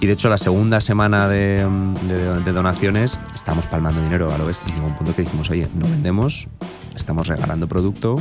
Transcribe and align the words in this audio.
Y 0.00 0.06
de 0.06 0.14
hecho 0.14 0.30
la 0.30 0.38
segunda 0.38 0.80
semana 0.80 1.28
de, 1.28 1.62
donaciones 2.52 3.20
estamos 3.34 3.66
palmando 3.66 4.00
dinero 4.02 4.32
a 4.32 4.38
lo 4.38 4.46
bestia. 4.46 4.72
Y 4.72 4.76
llegó 4.76 4.86
un 4.86 4.96
punto 4.96 5.14
que 5.14 5.22
dijimos, 5.22 5.50
oye, 5.50 5.68
no 5.74 5.86
vendemos, 5.86 6.48
estamos 6.94 7.28
regalando 7.28 7.68
producto, 7.68 8.16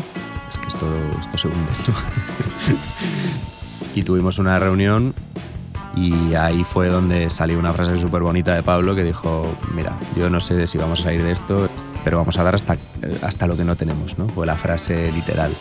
es 0.50 0.58
que 0.58 0.68
esto, 0.68 0.88
esto 1.20 1.38
se 1.38 1.48
hunde. 1.48 1.72
y 3.96 4.04
tuvimos 4.04 4.40
una 4.40 4.60
reunión 4.60 5.14
y 5.96 6.36
ahí 6.36 6.66
fue 6.66 6.90
donde 6.90 7.30
salió 7.30 7.58
una 7.58 7.72
frase 7.72 7.98
súper 7.98 8.22
bonita 8.24 8.54
de 8.56 8.64
Pablo 8.64 8.94
que 8.94 9.04
dijo, 9.04 9.48
mira, 9.74 9.98
yo 10.18 10.30
no 10.30 10.42
sé 10.42 10.68
si 10.68 10.78
vamos 10.78 11.00
a 11.00 11.04
salir 11.04 11.24
de 11.24 11.32
esto, 11.32 11.70
pero 12.04 12.18
vamos 12.18 12.38
a 12.38 12.44
dar 12.44 12.56
hasta, 12.56 12.76
hasta 13.22 13.48
lo 13.48 13.56
que 13.56 13.64
no 13.64 13.78
tenemos, 13.78 14.18
¿no? 14.18 14.28
Fue 14.28 14.46
la 14.46 14.58
frase 14.58 15.12
literal. 15.14 15.54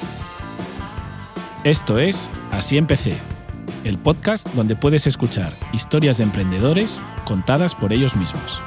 Esto 1.64 1.98
es 1.98 2.30
Así 2.58 2.76
empecé, 2.76 3.16
el 3.84 3.98
podcast 3.98 4.46
donde 4.54 4.76
puedes 4.76 5.06
escuchar 5.06 5.52
historias 5.72 6.18
de 6.18 6.24
emprendedores 6.24 7.02
contadas 7.24 7.74
por 7.74 7.92
ellos 7.92 8.16
mismos. 8.16 8.62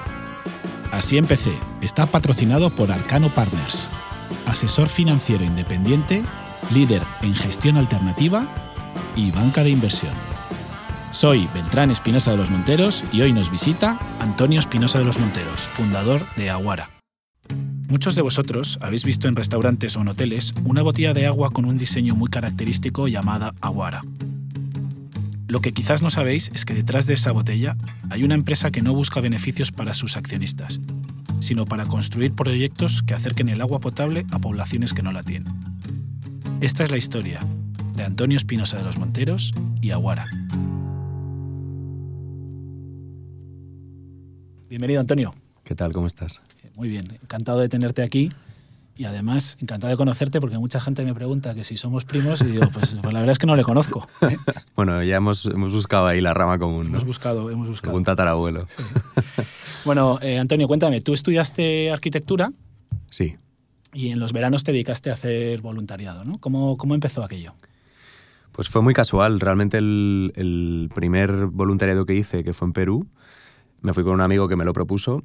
Así 0.92 1.18
empecé 1.18 1.54
está 1.82 2.06
patrocinado 2.06 2.70
por 2.70 2.92
Arcano 2.92 3.30
Partners, 3.30 3.88
asesor 4.46 4.88
financiero 4.88 5.44
independiente, 5.44 6.24
líder 6.74 7.02
en 7.22 7.36
gestión 7.36 7.78
alternativa 7.78 8.46
y 9.16 9.32
banca 9.32 9.64
de 9.64 9.70
inversión. 9.70 10.14
Soy 11.12 11.48
Beltrán 11.54 11.92
Espinosa 11.92 12.32
de 12.32 12.38
los 12.38 12.50
Monteros 12.50 13.04
y 13.12 13.22
hoy 13.22 13.34
nos 13.34 13.52
visita 13.52 14.00
Antonio 14.20 14.60
Espinosa 14.60 15.00
de 15.00 15.06
los 15.06 15.20
Monteros, 15.20 15.60
fundador 15.60 16.26
de 16.38 16.50
Aguara. 16.50 16.90
Muchos 17.90 18.16
de 18.16 18.22
vosotros 18.22 18.80
habéis 18.82 19.04
visto 19.04 19.28
en 19.28 19.36
restaurantes 19.36 19.98
o 19.98 20.02
en 20.02 20.08
hoteles 20.08 20.54
una 20.64 20.82
botella 20.82 21.14
de 21.14 21.28
agua 21.28 21.50
con 21.50 21.66
un 21.66 21.78
diseño 21.78 22.16
muy 22.16 22.30
característico 22.30 23.10
llamada 23.10 23.54
Aguara. 23.60 24.04
Lo 25.52 25.60
que 25.60 25.74
quizás 25.74 26.02
no 26.02 26.10
sabéis 26.10 26.50
es 26.56 26.64
que 26.64 26.74
detrás 26.74 27.08
de 27.08 27.14
esa 27.14 27.34
botella 27.34 27.76
hay 28.10 28.24
una 28.24 28.36
empresa 28.36 28.72
que 28.72 28.82
no 28.82 28.94
busca 28.94 29.20
beneficios 29.20 29.74
para 29.74 29.94
sus 29.94 30.16
accionistas, 30.16 30.80
sino 31.40 31.66
para 31.66 31.86
construir 31.88 32.32
proyectos 32.32 33.04
que 33.04 33.14
acerquen 33.14 33.50
el 33.50 33.60
agua 33.60 33.82
potable 33.82 34.26
a 34.32 34.40
poblaciones 34.40 34.94
que 34.94 35.04
no 35.04 35.12
la 35.12 35.24
tienen. 35.24 35.54
Esta 36.62 36.86
es 36.86 36.90
la 36.90 36.96
historia 36.96 37.42
de 37.98 38.06
Antonio 38.06 38.38
Espinosa 38.38 38.78
de 38.78 38.86
los 38.86 38.98
Monteros 38.98 39.52
y 39.82 39.92
Aguara. 39.92 40.26
Bienvenido, 44.70 45.02
Antonio. 45.02 45.36
¿Qué 45.66 45.76
tal? 45.76 45.92
¿Cómo 45.92 46.08
estás? 46.08 46.42
Muy 46.78 46.88
bien, 46.88 47.20
encantado 47.22 47.60
de 47.60 47.68
tenerte 47.68 48.04
aquí 48.04 48.30
y 48.96 49.06
además 49.06 49.58
encantado 49.62 49.90
de 49.90 49.98
conocerte 49.98 50.40
porque 50.42 50.58
mucha 50.58 50.80
gente 50.80 51.04
me 51.06 51.14
pregunta 51.14 51.56
que 51.56 51.64
si 51.64 51.78
somos 51.78 52.06
primos 52.06 52.42
y 52.42 52.46
digo, 52.46 52.68
pues, 52.74 52.98
pues 53.02 53.14
la 53.14 53.20
verdad 53.20 53.32
es 53.32 53.40
que 53.40 53.48
no 53.48 53.56
le 53.56 53.64
conozco. 53.64 54.08
¿eh? 54.22 54.38
bueno, 54.76 55.02
ya 55.04 55.16
hemos, 55.16 55.46
hemos, 55.46 55.74
buscado 55.74 56.08
ahí 56.08 56.22
la 56.22 56.34
rama 56.34 56.60
común. 56.60 56.84
¿no? 56.84 56.90
Hemos 56.90 57.06
buscado, 57.06 57.50
hemos 57.50 57.68
buscado. 57.68 57.96
Un 57.96 58.04
tatarabuelo. 58.04 58.68
bueno, 59.86 60.20
eh, 60.22 60.38
Antonio, 60.38 60.68
cuéntame, 60.68 61.02
tú 61.02 61.14
estudiaste 61.14 61.92
arquitectura. 61.92 62.52
Sí. 63.10 63.38
Y 63.94 64.10
en 64.10 64.20
los 64.20 64.34
veranos 64.34 64.64
te 64.64 64.72
dedicaste 64.72 65.10
a 65.10 65.14
hacer 65.14 65.62
voluntariado, 65.62 66.24
¿no? 66.24 66.38
¿Cómo, 66.40 66.78
cómo 66.78 66.94
empezó 66.94 67.24
aquello? 67.24 67.54
Pues 68.52 68.70
fue 68.70 68.82
muy 68.82 68.94
casual. 68.94 69.40
Realmente 69.40 69.78
el, 69.78 70.34
el 70.36 70.90
primer 70.94 71.48
voluntariado 71.48 72.06
que 72.06 72.16
hice, 72.16 72.44
que 72.44 72.54
fue 72.54 72.68
en 72.68 72.74
Perú, 72.74 73.08
me 73.82 73.94
fui 73.94 74.04
con 74.04 74.14
un 74.14 74.22
amigo 74.22 74.48
que 74.48 74.56
me 74.56 74.66
lo 74.66 74.74
propuso 74.74 75.24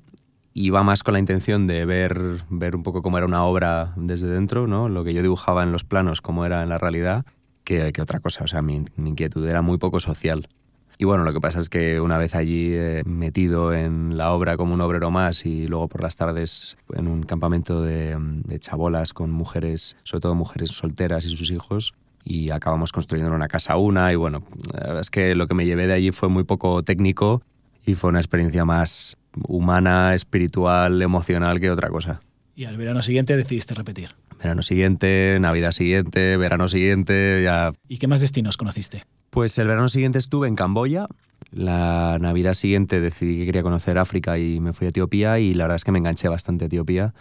y 0.59 0.71
va 0.71 0.83
más 0.83 1.03
con 1.03 1.12
la 1.12 1.19
intención 1.19 1.67
de 1.67 1.85
ver, 1.85 2.19
ver 2.49 2.77
un 2.77 2.83
poco 2.83 3.03
cómo 3.03 3.19
era 3.19 3.27
una 3.27 3.45
obra 3.45 3.93
desde 3.95 4.29
dentro, 4.29 4.67
¿no? 4.67 4.89
lo 4.89 5.05
que 5.05 5.12
yo 5.12 5.21
dibujaba 5.21 5.62
en 5.62 5.71
los 5.71 5.85
planos, 5.85 6.23
cómo 6.23 6.47
era 6.47 6.62
en 6.62 6.71
la 6.71 6.79
realidad, 6.79 7.27
que, 7.62 7.93
otra 8.01 8.21
cosa. 8.21 8.45
O 8.45 8.47
sea, 8.47 8.62
mi, 8.62 8.83
inquietud 8.97 9.47
era 9.47 9.61
muy 9.61 9.77
poco 9.77 10.01
social. 10.01 10.49
Y 10.97 11.05
bueno, 11.05 11.25
lo 11.25 11.34
que 11.34 11.43
pasa 11.43 11.59
es 11.61 11.69
que 11.69 12.01
una 12.01 12.16
vez 12.16 12.34
allí 12.34 12.71
eh, 12.72 13.03
metido 13.05 13.75
en 13.75 14.16
la 14.16 14.33
obra 14.33 14.56
como 14.56 14.72
un 14.72 14.81
obrero 14.81 15.11
más 15.11 15.45
y 15.45 15.66
luego 15.66 15.89
por 15.89 16.00
las 16.03 16.16
tardes 16.16 16.78
en 16.95 17.06
un 17.06 17.25
campamento 17.25 17.83
de, 17.83 18.16
de 18.19 18.59
chabolas 18.59 19.12
con 19.12 19.31
mujeres, 19.31 19.99
sobre 20.05 20.22
todo 20.22 20.34
mujeres 20.34 20.71
solteras 20.71 21.27
y 21.27 21.37
sus 21.37 21.50
hijos, 21.50 21.93
y 22.25 22.49
acabamos 22.49 22.93
construyendo 22.93 23.34
una 23.34 23.49
casa 23.49 23.77
una 23.77 24.11
y 24.11 24.16
bueno, 24.16 24.43
la 24.72 24.81
verdad 24.81 25.00
es 25.00 25.11
que 25.11 25.34
lo 25.34 25.49
que 25.49 25.55
me 25.55 25.66
llevé 25.66 25.87
de 25.87 25.93
allí 25.93 26.12
fue 26.12 26.31
muy 26.31 26.45
poco 26.45 26.83
técnico 26.83 27.43
y 27.84 27.95
fue 27.95 28.09
una 28.09 28.21
experiencia 28.21 28.65
más 28.65 29.19
humana, 29.47 30.14
espiritual, 30.14 31.00
emocional 31.02 31.60
que 31.60 31.70
otra 31.70 31.88
cosa. 31.88 32.20
Y 32.54 32.64
al 32.64 32.76
verano 32.76 33.02
siguiente 33.02 33.36
decidiste 33.36 33.74
repetir. 33.74 34.10
Verano 34.38 34.62
siguiente, 34.62 35.38
Navidad 35.41 35.72
siguiente, 35.72 36.36
verano 36.36 36.69
siguiente, 36.69 37.42
ya... 37.42 37.72
¿Y 37.88 37.98
qué 37.98 38.06
más 38.06 38.20
destinos 38.20 38.56
conociste? 38.56 39.04
Pues 39.30 39.58
el 39.58 39.66
verano 39.66 39.88
siguiente 39.88 40.19
estuve 40.19 40.48
en 40.48 40.54
Camboya, 40.56 41.06
la 41.50 42.19
Navidad 42.20 42.54
siguiente 42.54 43.00
decidí 43.00 43.38
que 43.38 43.47
quería 43.47 43.62
conocer 43.62 43.98
África 43.98 44.38
y 44.38 44.60
me 44.60 44.72
fui 44.72 44.86
a 44.86 44.91
Etiopía 44.91 45.38
y 45.38 45.54
la 45.54 45.64
verdad 45.64 45.76
es 45.76 45.84
que 45.84 45.92
me 45.92 45.98
enganché 45.98 46.28
bastante 46.28 46.64
a 46.64 46.66
Etiopía. 46.66 47.14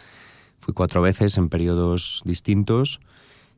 Fui 0.59 0.73
cuatro 0.73 1.01
veces 1.01 1.37
en 1.37 1.49
periodos 1.49 2.21
distintos 2.25 2.99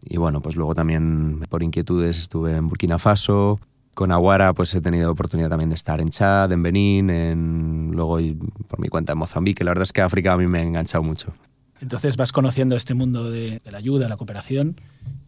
y 0.03 0.17
bueno, 0.17 0.41
pues 0.41 0.55
luego 0.55 0.75
también 0.75 1.39
por 1.49 1.63
inquietudes 1.63 2.17
estuve 2.17 2.55
en 2.55 2.67
Burkina 2.67 2.99
Faso, 2.99 3.59
con 3.97 4.11
Aguara 4.11 4.53
pues 4.53 4.75
he 4.75 4.79
tenido 4.79 5.11
oportunidad 5.11 5.49
también 5.49 5.69
de 5.69 5.75
estar 5.75 5.99
en 5.99 6.09
Chad, 6.09 6.51
en 6.51 6.61
Benín, 6.61 7.09
en, 7.09 7.89
luego 7.93 8.19
por 8.67 8.79
mi 8.79 8.89
cuenta 8.89 9.13
en 9.13 9.17
Mozambique. 9.17 9.63
La 9.63 9.71
verdad 9.71 9.81
es 9.81 9.91
que 9.91 10.01
África 10.01 10.33
a 10.33 10.37
mí 10.37 10.45
me 10.45 10.59
ha 10.59 10.61
enganchado 10.61 11.03
mucho. 11.03 11.33
Entonces 11.81 12.15
vas 12.15 12.31
conociendo 12.31 12.75
este 12.75 12.93
mundo 12.93 13.31
de, 13.31 13.59
la 13.65 13.79
ayuda, 13.79 14.07
la 14.07 14.15
cooperación, 14.15 14.79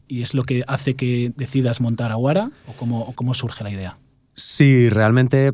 y 0.07 0.21
es 0.21 0.35
lo 0.35 0.43
que 0.43 0.63
hace 0.67 0.95
que 0.95 1.33
decidas 1.35 1.81
montar 1.81 2.11
Aguara 2.11 2.51
o 2.67 2.73
cómo, 2.73 3.11
cómo 3.15 3.33
surge 3.33 3.63
la 3.63 3.71
idea. 3.71 3.97
Sí, 4.35 4.87
realmente 4.89 5.53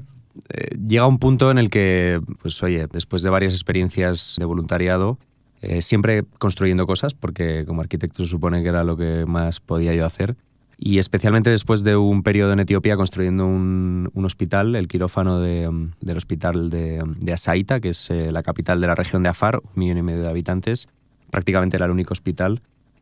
eh, 0.50 0.78
llega 0.86 1.08
un 1.08 1.18
punto 1.18 1.52
en 1.52 1.58
el 1.58 1.70
que, 1.70 2.20
pues 2.42 2.62
oye, 2.64 2.88
después 2.92 3.24
de 3.24 3.30
varias 3.30 3.54
experiencias 3.54 4.36
de 4.38 4.44
voluntariado, 4.44 5.20
eh, 5.62 5.82
siempre 5.82 6.26
construyendo 6.38 6.86
cosas, 6.86 7.14
porque 7.14 7.64
como 7.66 7.80
arquitecto 7.80 8.24
se 8.24 8.30
supone 8.30 8.62
que 8.62 8.68
era 8.68 8.84
lo 8.84 8.98
que 8.98 9.26
más 9.26 9.62
podía 9.62 9.96
yo 9.96 10.06
hacer, 10.06 10.36
y 10.78 11.00
especialmente 11.00 11.50
después 11.50 11.84
de 11.84 11.96
un 11.96 12.24
periodo 12.24 12.54
en 12.54 12.60
Etiopía 12.60 12.98
construyendo 12.98 13.46
un, 13.46 14.12
hospital, 14.26 14.76
el 14.76 14.88
quirófano 14.88 15.40
del 15.40 16.18
hospital 16.18 16.70
de, 16.70 17.02
de, 17.18 17.34
Asaita, 17.34 17.80
que 17.80 17.90
es 17.90 18.10
eh, 18.10 18.32
la 18.32 18.44
capital 18.44 18.82
de 18.82 18.88
la 18.88 18.96
región 18.96 19.24
de 19.24 19.30
Afar, 19.30 19.62
un 19.64 19.72
millón 19.76 19.98
y 19.98 20.02
medio 20.02 20.22
de 20.22 20.30
habitantes, 20.30 20.90
prácticamente 21.32 21.78
era 21.78 21.86
el 21.86 21.92
único 21.92 22.14
hospital 22.14 22.62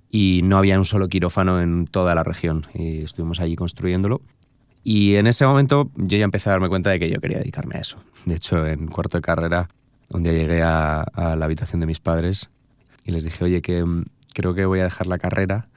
y 0.09 0.41
no 0.43 0.57
había 0.57 0.77
un 0.77 0.85
solo 0.85 1.07
quirófano 1.07 1.61
en 1.61 1.87
toda 1.87 2.13
la 2.13 2.23
región 2.23 2.65
y 2.73 3.03
estuvimos 3.03 3.39
allí 3.39 3.55
construyéndolo. 3.55 4.21
Y 4.83 5.15
en 5.15 5.27
ese 5.27 5.45
momento 5.45 5.89
yo 5.95 6.17
ya 6.17 6.25
empecé 6.25 6.49
a 6.49 6.53
darme 6.53 6.69
cuenta 6.69 6.89
de 6.89 6.99
que 6.99 7.09
yo 7.09 7.19
quería 7.19 7.39
dedicarme 7.39 7.77
a 7.77 7.79
eso. 7.79 7.97
De 8.25 8.35
hecho, 8.35 8.67
en 8.67 8.87
cuarto 8.87 9.17
de 9.17 9.21
carrera, 9.21 9.69
un 10.09 10.23
día 10.23 10.33
llegué 10.33 10.61
a, 10.61 11.01
a 11.01 11.35
la 11.35 11.45
habitación 11.45 11.79
de 11.79 11.87
mis 11.87 11.99
padres 11.99 12.49
y 13.05 13.11
les 13.11 13.23
dije, 13.23 13.43
oye, 13.45 13.61
que 13.61 13.83
mm, 13.83 14.05
creo 14.33 14.53
que 14.53 14.65
voy 14.65 14.81
a 14.81 14.83
dejar 14.83 15.07
la 15.07 15.17
carrera 15.17 15.69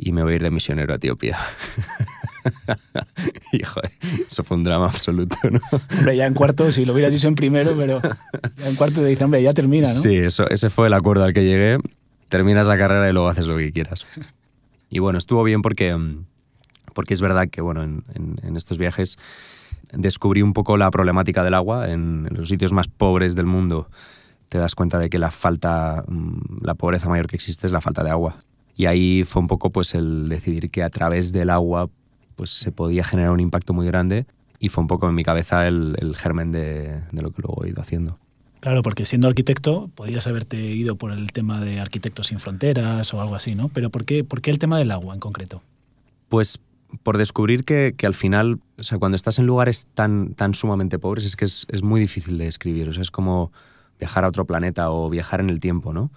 y 0.00 0.12
me 0.12 0.22
voy 0.22 0.32
a 0.32 0.36
ir 0.36 0.42
de 0.42 0.50
misionero 0.50 0.92
a 0.92 0.96
Etiopía. 0.96 1.38
y 3.52 3.62
eso 4.26 4.42
fue 4.42 4.56
un 4.56 4.64
drama 4.64 4.86
absoluto, 4.86 5.36
¿no? 5.50 5.60
Hombre, 5.98 6.16
ya 6.16 6.26
en 6.26 6.34
cuarto, 6.34 6.72
si 6.72 6.84
lo 6.84 6.94
hubieras 6.94 7.12
dicho 7.12 7.28
en 7.28 7.34
primero, 7.34 7.76
pero 7.76 8.00
ya 8.56 8.68
en 8.68 8.76
cuarto 8.76 9.02
te 9.02 9.06
dicen, 9.06 9.26
hombre, 9.26 9.42
ya 9.42 9.52
termina, 9.52 9.88
¿no? 9.88 9.94
Sí, 9.94 10.16
eso, 10.16 10.48
ese 10.48 10.70
fue 10.70 10.86
el 10.86 10.94
acuerdo 10.94 11.24
al 11.24 11.34
que 11.34 11.44
llegué. 11.44 11.78
Terminas 12.28 12.68
la 12.68 12.78
carrera 12.78 13.08
y 13.08 13.12
luego 13.12 13.28
haces 13.28 13.46
lo 13.46 13.58
que 13.58 13.72
quieras. 13.72 14.06
Y 14.88 15.00
bueno, 15.00 15.18
estuvo 15.18 15.42
bien 15.42 15.62
porque, 15.62 15.96
porque 16.94 17.14
es 17.14 17.20
verdad 17.20 17.48
que, 17.50 17.60
bueno, 17.60 17.82
en, 17.82 18.04
en, 18.14 18.56
estos 18.56 18.78
viajes 18.78 19.18
descubrí 19.92 20.40
un 20.40 20.52
poco 20.52 20.76
la 20.76 20.90
problemática 20.90 21.44
del 21.44 21.54
agua 21.54 21.90
en, 21.90 22.26
en 22.30 22.36
los 22.36 22.48
sitios 22.48 22.72
más 22.72 22.88
pobres 22.88 23.34
del 23.34 23.46
mundo 23.46 23.88
te 24.50 24.58
das 24.58 24.74
cuenta 24.74 24.98
de 24.98 25.08
que 25.08 25.18
la 25.18 25.30
falta, 25.30 26.04
mm, 26.06 26.64
la 26.64 26.74
pobreza 26.74 27.08
mayor 27.08 27.28
que 27.28 27.36
existe 27.36 27.66
es 27.66 27.72
la 27.72 27.80
falta 27.80 28.02
de 28.02 28.10
agua. 28.10 28.36
Y 28.80 28.86
ahí 28.86 29.24
fue 29.24 29.42
un 29.42 29.46
poco 29.46 29.68
pues 29.68 29.94
el 29.94 30.30
decidir 30.30 30.70
que 30.70 30.82
a 30.82 30.88
través 30.88 31.34
del 31.34 31.50
agua 31.50 31.90
pues 32.34 32.48
se 32.48 32.72
podía 32.72 33.04
generar 33.04 33.30
un 33.30 33.40
impacto 33.40 33.74
muy 33.74 33.86
grande 33.86 34.24
y 34.58 34.70
fue 34.70 34.80
un 34.80 34.88
poco 34.88 35.06
en 35.06 35.14
mi 35.14 35.22
cabeza 35.22 35.68
el, 35.68 36.14
germen 36.16 36.50
de, 36.50 37.02
lo 37.12 37.30
que 37.30 37.42
luego 37.42 37.62
he 37.62 37.68
ido 37.68 37.82
haciendo. 37.82 38.18
Claro, 38.60 38.80
porque 38.80 39.04
siendo 39.04 39.28
arquitecto 39.28 39.90
podías 39.94 40.26
haberte 40.26 40.56
ido 40.56 40.96
por 40.96 41.12
el 41.12 41.30
tema 41.30 41.60
de 41.60 41.78
Arquitectos 41.78 42.28
sin 42.28 42.40
Fronteras 42.40 43.12
o 43.12 43.20
algo 43.20 43.34
así, 43.34 43.54
¿no? 43.54 43.68
Pero 43.68 43.90
¿por 43.90 44.06
qué, 44.06 44.24
por 44.24 44.40
qué 44.40 44.50
el 44.50 44.58
tema 44.58 44.78
del 44.78 44.92
agua 44.92 45.12
en 45.12 45.20
concreto? 45.20 45.60
Pues 46.30 46.62
por 47.02 47.18
descubrir 47.18 47.64
que, 47.64 47.92
que, 47.94 48.06
al 48.06 48.14
final, 48.14 48.60
o 48.78 48.82
sea, 48.82 48.96
cuando 48.96 49.16
estás 49.16 49.38
en 49.38 49.44
lugares 49.44 49.88
tan, 49.92 50.32
tan 50.32 50.54
sumamente 50.54 50.98
pobres, 50.98 51.26
es 51.26 51.36
que 51.36 51.44
es, 51.44 51.66
es, 51.68 51.82
muy 51.82 52.00
difícil 52.00 52.38
de 52.38 52.46
describir. 52.46 52.88
O 52.88 52.94
sea, 52.94 53.02
es 53.02 53.10
como 53.10 53.52
viajar 53.98 54.24
a 54.24 54.28
otro 54.28 54.46
planeta 54.46 54.90
o 54.90 55.10
viajar 55.10 55.40
en 55.40 55.50
el 55.50 55.60
tiempo, 55.60 55.92
¿no? 55.92 56.10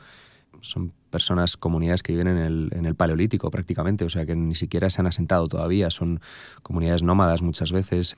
Son 0.64 0.94
personas, 1.10 1.58
comunidades 1.58 2.02
que 2.02 2.14
viven 2.14 2.28
en 2.28 2.38
el, 2.38 2.70
en 2.72 2.86
el 2.86 2.96
Paleolítico 2.96 3.52
prácticamente, 3.52 4.06
o 4.06 4.10
sea 4.10 4.26
que 4.26 4.36
ni 4.36 4.56
siquiera 4.56 4.90
se 4.90 5.02
han 5.02 5.08
asentado 5.08 5.48
todavía, 5.48 5.90
son 5.92 6.22
comunidades 6.64 7.04
nómadas 7.04 7.42
muchas 7.42 7.72
veces. 7.72 8.18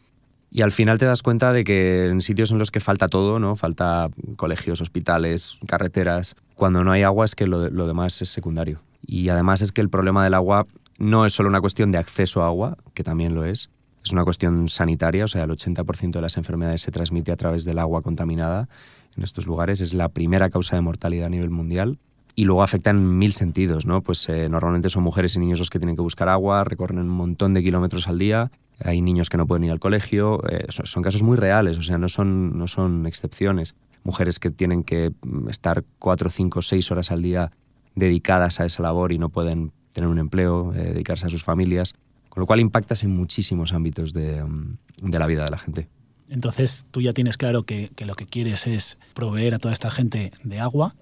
Y 0.52 0.62
al 0.62 0.72
final 0.72 1.00
te 1.00 1.06
das 1.06 1.22
cuenta 1.22 1.52
de 1.52 1.64
que 1.64 2.08
en 2.08 2.22
sitios 2.22 2.52
en 2.52 2.60
los 2.60 2.72
que 2.72 2.80
falta 2.80 3.10
todo, 3.10 3.40
¿no? 3.40 3.56
Falta 3.56 4.10
colegios, 4.38 4.80
hospitales, 4.80 5.60
carreteras. 5.68 6.36
Cuando 6.54 6.84
no 6.84 6.92
hay 6.94 7.04
agua 7.04 7.26
es 7.26 7.36
que 7.36 7.48
lo, 7.48 7.70
lo 7.70 7.88
demás 7.88 8.22
es 8.22 8.30
secundario. 8.30 8.82
Y 9.06 9.28
además 9.30 9.62
es 9.62 9.72
que 9.72 9.82
el 9.82 9.90
problema 9.90 10.24
del 10.24 10.36
agua 10.36 10.68
no 10.98 11.26
es 11.26 11.34
solo 11.34 11.50
una 11.50 11.62
cuestión 11.62 11.92
de 11.92 11.98
acceso 11.98 12.44
a 12.44 12.48
agua, 12.48 12.78
que 12.94 13.04
también 13.04 13.36
lo 13.36 13.44
es, 13.44 13.70
es 14.06 14.14
una 14.14 14.24
cuestión 14.24 14.70
sanitaria, 14.70 15.26
o 15.26 15.28
sea, 15.28 15.44
el 15.44 15.50
80% 15.50 16.12
de 16.12 16.22
las 16.22 16.38
enfermedades 16.38 16.84
se 16.84 16.92
transmite 16.92 17.32
a 17.32 17.36
través 17.36 17.66
del 17.66 17.80
agua 17.80 18.04
contaminada 18.04 18.70
en 19.18 19.24
estos 19.24 19.48
lugares, 19.48 19.82
es 19.82 19.94
la 19.94 20.10
primera 20.10 20.50
causa 20.50 20.76
de 20.76 20.82
mortalidad 20.82 21.26
a 21.26 21.30
nivel 21.30 21.50
mundial 21.50 21.98
y 22.36 22.44
luego 22.44 22.64
afecta 22.64 22.90
en 22.90 23.18
mil 23.18 23.32
sentidos, 23.34 23.86
¿no? 23.86 24.02
Pues 24.02 24.28
eh, 24.28 24.50
normalmente 24.50 24.90
son 24.90 25.04
mujeres 25.04 25.36
y 25.36 25.40
niños 25.40 25.60
los 25.60 25.70
que 25.70 25.80
tienen 25.80 25.96
que 25.96 26.02
buscar 26.02 26.28
agua, 26.28 26.66
recorren 26.66 27.00
un 27.00 27.08
montón 27.08 27.54
de 27.54 27.64
kilómetros 27.64 28.10
al 28.10 28.20
día, 28.20 28.52
hay 28.84 29.02
niños 29.02 29.30
que 29.30 29.38
no 29.38 29.48
pueden 29.48 29.64
ir 29.64 29.72
al 29.72 29.80
colegio, 29.80 30.42
eh, 30.50 30.66
son, 30.70 31.02
casos 31.02 31.24
muy 31.24 31.38
reales, 31.38 31.78
o 31.78 31.82
sea, 31.82 31.98
no 31.98 32.10
son, 32.10 32.58
no 32.58 32.68
son 32.68 33.06
excepciones. 33.06 33.76
Mujeres 34.04 34.40
que 34.40 34.52
tienen 34.52 34.84
que 34.84 35.14
mm, 35.22 35.50
estar 35.50 35.86
cuatro, 35.98 36.30
cinco, 36.30 36.62
seis 36.62 36.92
horas 36.92 37.10
al 37.12 37.22
día 37.22 37.52
dedicadas 37.96 38.60
a 38.60 38.66
esa 38.66 38.84
labor 38.84 39.14
y 39.14 39.18
no 39.18 39.30
pueden 39.30 39.72
tener 39.94 40.10
un 40.10 40.20
empleo, 40.20 40.74
eh, 40.74 40.92
dedicarse 40.94 41.28
a 41.28 41.30
sus 41.30 41.44
familias, 41.44 41.94
con 42.28 42.42
lo 42.42 42.48
cual 42.48 42.60
impactas 42.60 43.04
en 43.04 43.12
muchísimos 43.12 43.72
ámbitos 43.72 44.12
de, 44.12 44.44
mm, 44.44 44.78
de, 45.04 45.20
la 45.20 45.28
vida 45.28 45.46
de 45.46 45.52
la 45.52 45.58
gente. 45.58 45.88
Entonces 46.28 46.86
tú 46.92 47.00
ya 47.00 47.14
tienes 47.14 47.38
claro 47.38 47.64
que 47.64 47.92
lo 48.00 48.16
que 48.16 48.26
quieres 48.26 48.68
es 48.68 48.98
proveer 49.14 49.54
a 49.54 49.60
toda 49.60 49.74
esta 49.74 49.90
gente 49.90 50.34
de 50.44 50.60
agua 50.60 50.96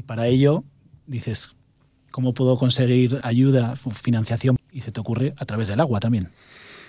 y 0.00 0.02
para 0.02 0.26
ello 0.28 0.64
dices, 1.06 1.54
¿cómo 2.10 2.32
puedo 2.32 2.56
conseguir 2.56 3.20
ayuda, 3.22 3.76
financiación? 3.76 4.56
Y 4.72 4.80
se 4.80 4.92
te 4.92 5.00
ocurre 5.00 5.34
a 5.36 5.44
través 5.44 5.68
del 5.68 5.78
agua 5.78 6.00
también. 6.00 6.30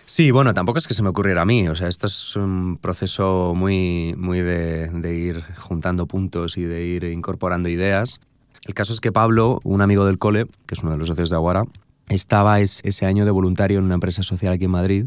Sí, 0.06 0.32
bueno, 0.32 0.54
tampoco 0.54 0.78
es 0.78 0.88
que 0.88 0.94
se 0.94 1.04
me 1.04 1.10
ocurriera 1.10 1.42
a 1.42 1.46
mí. 1.46 1.68
O 1.68 1.76
sea, 1.76 1.90
esto 1.90 2.08
es 2.08 2.38
un 2.38 2.78
proceso 2.78 3.54
muy, 3.54 4.16
muy 4.18 4.40
de, 4.40 4.88
de, 4.88 5.14
ir 5.14 5.44
juntando 5.58 6.06
puntos 6.06 6.58
y 6.58 6.64
de 6.64 6.86
ir 6.86 7.04
incorporando 7.04 7.68
ideas. 7.68 8.22
El 8.66 8.74
caso 8.76 8.94
es 8.94 9.02
que 9.02 9.12
Pablo, 9.12 9.60
un 9.66 9.82
amigo 9.82 10.06
del 10.06 10.18
cole, 10.18 10.46
que 10.66 10.76
es 10.76 10.82
uno 10.82 10.94
de 10.94 10.98
los 10.98 11.10
socios 11.10 11.30
de 11.30 11.36
Aguara, 11.36 11.66
estaba 12.08 12.62
ese 12.62 13.06
año 13.06 13.26
de 13.26 13.32
voluntario 13.32 13.80
en 13.80 13.86
una 13.86 13.96
empresa 13.96 14.24
social 14.24 14.54
aquí 14.54 14.66
en 14.66 14.72
Madrid. 14.72 15.06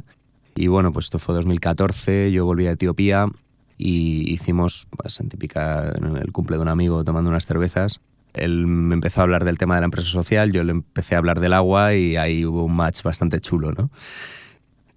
Y 0.56 0.66
bueno, 0.66 0.92
pues 0.92 1.06
esto 1.06 1.18
fue 1.18 1.34
2014, 1.36 2.30
yo 2.32 2.44
volví 2.44 2.66
a 2.66 2.72
Etiopía 2.72 3.28
y 3.76 4.32
hicimos, 4.32 4.86
pues, 4.96 5.20
en 5.20 5.28
típica, 5.28 5.88
el 5.88 6.32
cumple 6.32 6.56
de 6.56 6.62
un 6.62 6.68
amigo 6.68 7.04
tomando 7.04 7.30
unas 7.30 7.46
cervezas. 7.46 8.00
Él 8.32 8.66
me 8.66 8.94
empezó 8.94 9.20
a 9.20 9.24
hablar 9.24 9.44
del 9.44 9.58
tema 9.58 9.74
de 9.74 9.82
la 9.82 9.86
empresa 9.86 10.08
social, 10.08 10.52
yo 10.52 10.64
le 10.64 10.72
empecé 10.72 11.14
a 11.14 11.18
hablar 11.18 11.40
del 11.40 11.52
agua 11.52 11.94
y 11.94 12.16
ahí 12.16 12.44
hubo 12.44 12.64
un 12.64 12.74
match 12.74 13.02
bastante 13.02 13.40
chulo, 13.40 13.72
¿no? 13.72 13.90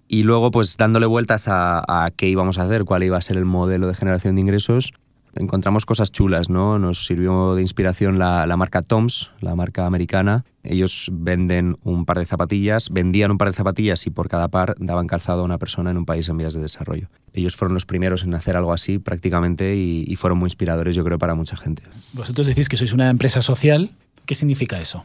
Y 0.08 0.22
luego, 0.22 0.50
pues 0.50 0.76
dándole 0.76 1.06
vueltas 1.06 1.48
a, 1.48 1.82
a 1.86 2.10
qué 2.10 2.28
íbamos 2.28 2.58
a 2.58 2.64
hacer, 2.64 2.84
cuál 2.84 3.02
iba 3.02 3.18
a 3.18 3.20
ser 3.20 3.36
el 3.36 3.44
modelo 3.44 3.86
de 3.86 3.94
generación 3.94 4.34
de 4.34 4.40
ingresos, 4.40 4.94
encontramos 5.38 5.86
cosas 5.86 6.12
chulas, 6.12 6.50
¿no? 6.50 6.78
Nos 6.78 7.06
sirvió 7.06 7.54
de 7.54 7.62
inspiración 7.62 8.18
la, 8.18 8.46
marca 8.56 8.82
Toms, 8.82 9.30
la 9.40 9.54
marca 9.54 9.86
americana. 9.86 10.44
Ellos 10.62 11.10
venden 11.12 11.76
un 11.82 12.04
par 12.04 12.18
de 12.18 12.26
zapatillas, 12.26 12.90
vendían 12.90 13.30
un 13.30 13.38
par 13.38 13.48
de 13.48 13.54
zapatillas 13.54 14.06
y 14.06 14.10
por 14.10 14.28
cada 14.28 14.48
par 14.48 14.74
daban 14.78 15.06
calzado 15.06 15.42
a 15.42 15.44
una 15.44 15.58
persona 15.58 15.90
en 15.90 15.96
un 15.96 16.04
país 16.04 16.28
en 16.28 16.36
vías 16.36 16.54
de 16.54 16.60
desarrollo. 16.60 17.08
Ellos 17.32 17.56
fueron 17.56 17.74
los 17.74 17.86
primeros 17.86 18.24
en 18.24 18.34
hacer 18.34 18.56
algo 18.56 18.72
así 18.72 18.98
prácticamente 18.98 19.76
y, 19.76 20.04
y 20.06 20.16
fueron 20.16 20.38
muy 20.38 20.46
inspiradores, 20.48 20.94
yo 20.94 21.04
creo, 21.04 21.18
para 21.18 21.34
mucha 21.34 21.56
gente. 21.56 21.82
Vosotros 22.12 22.46
decís 22.46 22.68
que 22.68 22.76
sois 22.76 22.92
una 22.92 23.08
empresa 23.08 23.40
social. 23.40 23.90
¿Qué 24.26 24.34
significa 24.34 24.80
eso? 24.80 25.02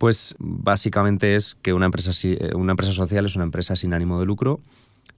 Pues 0.00 0.34
básicamente 0.38 1.34
es 1.34 1.54
que 1.54 1.74
una 1.74 1.86
empresa, 1.86 2.10
una 2.54 2.72
empresa 2.72 2.92
social 2.92 3.26
es 3.26 3.36
una 3.36 3.44
empresa 3.44 3.76
sin 3.76 3.92
ánimo 3.92 4.18
de 4.18 4.26
lucro 4.26 4.60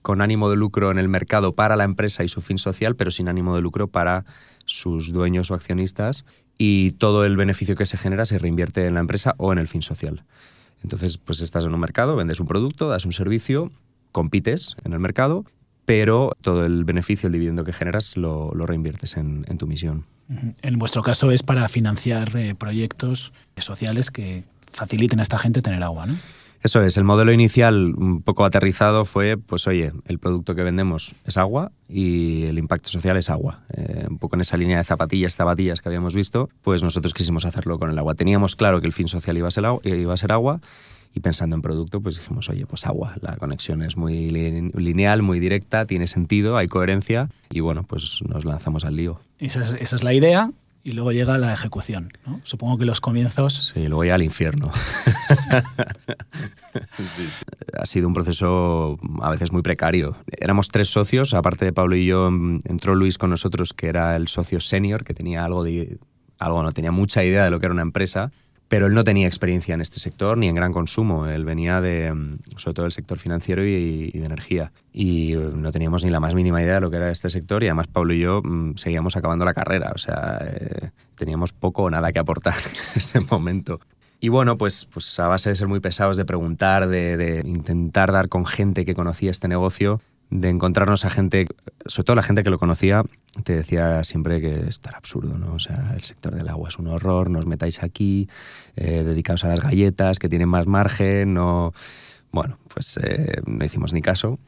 con 0.02 0.20
ánimo 0.20 0.50
de 0.50 0.56
lucro 0.56 0.90
en 0.90 0.98
el 0.98 1.08
mercado 1.08 1.54
para 1.54 1.76
la 1.76 1.84
empresa 1.84 2.24
y 2.24 2.28
su 2.28 2.40
fin 2.40 2.58
social, 2.58 2.96
pero 2.96 3.10
sin 3.10 3.28
ánimo 3.28 3.54
de 3.54 3.62
lucro 3.62 3.88
para 3.88 4.24
sus 4.64 5.12
dueños 5.12 5.50
o 5.50 5.54
accionistas 5.54 6.24
y 6.58 6.92
todo 6.92 7.24
el 7.24 7.36
beneficio 7.36 7.76
que 7.76 7.86
se 7.86 7.96
genera 7.96 8.26
se 8.26 8.38
reinvierte 8.38 8.86
en 8.86 8.94
la 8.94 9.00
empresa 9.00 9.34
o 9.38 9.52
en 9.52 9.58
el 9.58 9.68
fin 9.68 9.82
social. 9.82 10.24
Entonces, 10.82 11.18
pues 11.18 11.40
estás 11.40 11.64
en 11.64 11.72
un 11.72 11.80
mercado, 11.80 12.16
vendes 12.16 12.40
un 12.40 12.46
producto, 12.46 12.88
das 12.88 13.06
un 13.06 13.12
servicio, 13.12 13.70
compites 14.10 14.76
en 14.84 14.92
el 14.92 14.98
mercado, 14.98 15.44
pero 15.84 16.32
todo 16.40 16.64
el 16.64 16.84
beneficio, 16.84 17.28
el 17.28 17.32
dividendo 17.32 17.64
que 17.64 17.72
generas 17.72 18.16
lo, 18.16 18.50
reinviertes 18.52 19.16
en, 19.16 19.44
tu 19.58 19.66
misión. 19.66 20.04
En 20.62 20.78
vuestro 20.78 21.02
caso 21.02 21.30
es 21.30 21.42
para 21.42 21.68
financiar 21.68 22.36
eh, 22.36 22.54
proyectos 22.54 23.32
sociales 23.56 24.10
que 24.10 24.44
faciliten 24.72 25.20
a 25.20 25.22
esta 25.22 25.38
gente 25.38 25.62
tener 25.62 25.82
agua, 25.82 26.06
¿no? 26.06 26.16
Eso 26.62 26.80
es, 26.82 26.96
el 26.96 27.02
modelo 27.02 27.32
inicial 27.32 27.92
un 27.96 28.22
poco 28.22 28.44
aterrizado 28.44 29.04
fue, 29.04 29.36
pues 29.36 29.66
oye, 29.66 29.92
el 30.06 30.20
producto 30.20 30.54
que 30.54 30.62
vendemos 30.62 31.16
es 31.24 31.36
agua 31.36 31.72
y 31.88 32.44
el 32.44 32.56
impacto 32.56 32.88
social 32.88 33.16
es 33.16 33.30
agua. 33.30 33.62
Eh, 33.74 34.06
un 34.08 34.18
poco 34.18 34.36
en 34.36 34.42
esa 34.42 34.56
línea 34.56 34.78
de 34.78 34.84
zapatillas, 34.84 35.34
zapatillas 35.34 35.80
que 35.80 35.88
habíamos 35.88 36.14
visto, 36.14 36.50
pues 36.62 36.84
nosotros 36.84 37.14
quisimos 37.14 37.44
hacerlo 37.44 37.80
con 37.80 37.90
el 37.90 37.98
agua. 37.98 38.14
Teníamos 38.14 38.54
claro 38.54 38.80
que 38.80 38.86
el 38.86 38.92
fin 38.92 39.08
social 39.08 39.36
iba 39.36 39.48
a 39.48 39.50
ser, 39.50 39.64
iba 39.82 40.14
a 40.14 40.16
ser 40.16 40.30
agua 40.30 40.60
y 41.12 41.18
pensando 41.18 41.56
en 41.56 41.62
producto, 41.62 42.00
pues 42.00 42.18
dijimos, 42.18 42.48
oye, 42.48 42.64
pues 42.64 42.86
agua, 42.86 43.16
la 43.20 43.36
conexión 43.36 43.82
es 43.82 43.96
muy 43.96 44.30
lineal, 44.30 45.22
muy 45.22 45.40
directa, 45.40 45.84
tiene 45.84 46.06
sentido, 46.06 46.56
hay 46.56 46.68
coherencia 46.68 47.28
y 47.50 47.58
bueno, 47.58 47.82
pues 47.82 48.20
nos 48.28 48.44
lanzamos 48.44 48.84
al 48.84 48.94
lío. 48.94 49.20
Esa 49.40 49.64
es, 49.64 49.72
esa 49.80 49.96
es 49.96 50.04
la 50.04 50.14
idea 50.14 50.52
y 50.84 50.92
luego 50.92 51.12
llega 51.12 51.38
la 51.38 51.52
ejecución. 51.52 52.10
¿no? 52.26 52.40
Supongo 52.44 52.78
que 52.78 52.84
los 52.84 53.00
comienzos... 53.00 53.72
Sí, 53.74 53.88
luego 53.88 54.04
ya 54.04 54.14
al 54.14 54.22
infierno. 54.22 54.70
Ha 57.74 57.86
sido 57.86 58.08
un 58.08 58.14
proceso 58.14 58.98
a 59.20 59.30
veces 59.30 59.52
muy 59.52 59.62
precario. 59.62 60.16
Éramos 60.38 60.68
tres 60.68 60.88
socios, 60.88 61.34
aparte 61.34 61.64
de 61.64 61.72
Pablo 61.72 61.96
y 61.96 62.06
yo, 62.06 62.28
entró 62.28 62.94
Luis 62.94 63.18
con 63.18 63.30
nosotros, 63.30 63.72
que 63.74 63.88
era 63.88 64.16
el 64.16 64.28
socio 64.28 64.60
senior, 64.60 65.04
que 65.04 65.14
tenía 65.14 65.44
algo 65.44 65.64
de... 65.64 65.98
Algo, 66.38 66.62
no 66.62 66.72
tenía 66.72 66.92
mucha 66.92 67.22
idea 67.24 67.44
de 67.44 67.50
lo 67.50 67.60
que 67.60 67.66
era 67.66 67.72
una 67.72 67.82
empresa 67.82 68.32
pero 68.72 68.86
él 68.86 68.94
no 68.94 69.04
tenía 69.04 69.26
experiencia 69.26 69.74
en 69.74 69.82
este 69.82 70.00
sector 70.00 70.38
ni 70.38 70.48
en 70.48 70.54
gran 70.54 70.72
consumo. 70.72 71.26
Él 71.26 71.44
venía 71.44 71.82
de, 71.82 72.10
mm, 72.10 72.38
sobre 72.56 72.72
todo 72.72 72.84
del 72.84 72.92
sector 72.92 73.18
financiero 73.18 73.62
y, 73.62 74.10
de 74.12 74.24
energía. 74.24 74.72
Y 74.94 75.34
eh, 75.34 75.50
no 75.54 75.70
teníamos 75.72 76.04
ni 76.04 76.10
la 76.10 76.20
más 76.20 76.34
mínima 76.34 76.62
idea 76.62 76.76
de 76.76 76.80
lo 76.80 76.90
que 76.90 76.96
era 76.96 77.10
este 77.10 77.28
sector 77.28 77.62
y 77.62 77.66
además 77.66 77.88
Pablo 77.88 78.14
y 78.14 78.20
yo 78.20 78.40
mm, 78.42 78.76
seguíamos 78.76 79.14
acabando 79.14 79.44
la 79.44 79.52
carrera. 79.52 79.92
O 79.94 79.98
sea, 79.98 80.38
eh, 80.40 80.88
teníamos 81.16 81.52
poco 81.52 81.82
o 81.82 81.90
nada 81.90 82.12
que 82.12 82.18
aportar 82.18 82.54
en 82.64 82.96
ese 82.96 83.20
momento. 83.20 83.78
Y 84.20 84.30
bueno, 84.30 84.56
pues, 84.56 84.86
pues 84.86 85.20
a 85.20 85.28
base 85.28 85.50
de 85.50 85.56
ser 85.56 85.68
muy 85.68 85.80
pesados, 85.80 86.16
de 86.16 86.24
preguntar, 86.24 86.88
de, 86.88 87.18
de 87.18 87.42
intentar 87.46 88.10
dar 88.10 88.30
con 88.30 88.46
gente 88.46 88.86
que 88.86 88.94
conocía 88.94 89.30
este 89.30 89.48
negocio, 89.48 90.00
de 90.32 90.48
encontrarnos 90.48 91.04
a 91.04 91.10
gente, 91.10 91.46
sobre 91.84 92.06
todo 92.06 92.16
la 92.16 92.22
gente 92.22 92.42
que 92.42 92.48
lo 92.48 92.58
conocía, 92.58 93.04
te 93.44 93.54
decía 93.54 94.02
siempre 94.02 94.40
que 94.40 94.66
esto 94.66 94.88
era 94.88 94.96
absurdo, 94.96 95.36
¿no? 95.36 95.54
O 95.54 95.58
sea, 95.58 95.92
el 95.94 96.00
sector 96.00 96.34
del 96.34 96.48
agua 96.48 96.70
es 96.70 96.78
un 96.78 96.86
horror, 96.86 97.28
nos 97.28 97.46
metáis 97.46 97.82
aquí, 97.82 98.28
eh, 98.74 99.02
dedicaos 99.04 99.44
a 99.44 99.48
las 99.48 99.60
galletas, 99.60 100.18
que 100.18 100.28
tienen 100.28 100.48
más 100.48 100.66
margen, 100.66 101.34
no... 101.34 101.72
Bueno, 102.30 102.58
pues 102.72 102.98
eh, 103.02 103.42
no 103.46 103.62
hicimos 103.62 103.92
ni 103.92 104.00
caso, 104.00 104.38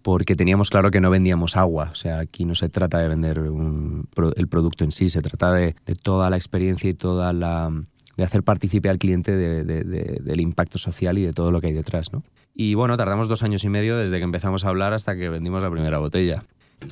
porque 0.00 0.36
teníamos 0.36 0.70
claro 0.70 0.90
que 0.90 1.02
no 1.02 1.10
vendíamos 1.10 1.58
agua, 1.58 1.90
o 1.92 1.94
sea, 1.94 2.20
aquí 2.20 2.46
no 2.46 2.54
se 2.54 2.70
trata 2.70 2.98
de 2.98 3.08
vender 3.08 3.38
el 3.38 4.48
producto 4.48 4.84
en 4.84 4.92
sí, 4.92 5.10
se 5.10 5.20
trata 5.20 5.52
de, 5.52 5.74
toda 6.02 6.30
la 6.30 6.36
experiencia 6.36 6.88
y 6.88 6.94
toda 6.94 7.34
la 7.34 7.70
de 8.16 8.24
hacer 8.24 8.42
partícipe 8.42 8.88
al 8.88 8.98
cliente 8.98 9.36
del 9.36 10.40
impacto 10.40 10.78
social 10.78 11.18
y 11.18 11.26
de 11.26 11.32
todo 11.32 11.50
lo 11.50 11.60
que 11.60 11.66
hay 11.66 11.72
detrás, 11.74 12.10
¿no? 12.12 12.22
Y 12.54 12.74
bueno, 12.74 12.96
tardamos 12.96 13.28
dos 13.28 13.42
años 13.42 13.64
y 13.64 13.68
medio 13.68 13.96
desde 13.96 14.18
que 14.18 14.24
empezamos 14.24 14.64
a 14.64 14.68
hablar 14.68 14.92
hasta 14.92 15.16
que 15.16 15.28
vendimos 15.28 15.62
la 15.62 15.70
primera 15.70 15.98
botella. 15.98 16.44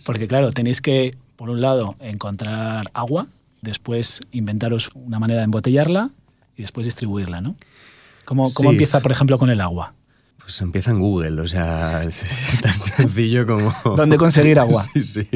Porque 0.04 0.26
claro, 0.26 0.52
tenéis 0.52 0.80
que, 0.80 1.12
por 1.36 1.50
un 1.50 1.60
lado, 1.60 1.94
encontrar 2.00 2.86
agua, 2.94 3.28
después 3.60 4.20
inventaros 4.32 4.90
una 4.94 5.18
manera 5.18 5.40
de 5.40 5.44
embotellarla 5.44 6.10
y 6.56 6.62
después 6.62 6.86
distribuirla, 6.86 7.40
¿no? 7.40 7.54
¿Cómo, 8.24 8.48
cómo 8.54 8.70
empieza, 8.70 9.00
por 9.00 9.12
ejemplo, 9.12 9.38
con 9.38 9.50
el 9.50 9.60
agua? 9.60 9.94
Pues 10.38 10.60
empieza 10.60 10.90
en 10.90 10.98
Google, 10.98 11.40
o 11.40 11.46
sea, 11.46 12.02
es 12.04 12.58
tan 12.60 12.74
sencillo 12.74 13.46
como... 13.46 13.74
¿Dónde 13.96 14.16
conseguir 14.16 14.58
agua? 14.58 14.82
Sí, 14.92 15.02
sí, 15.02 15.28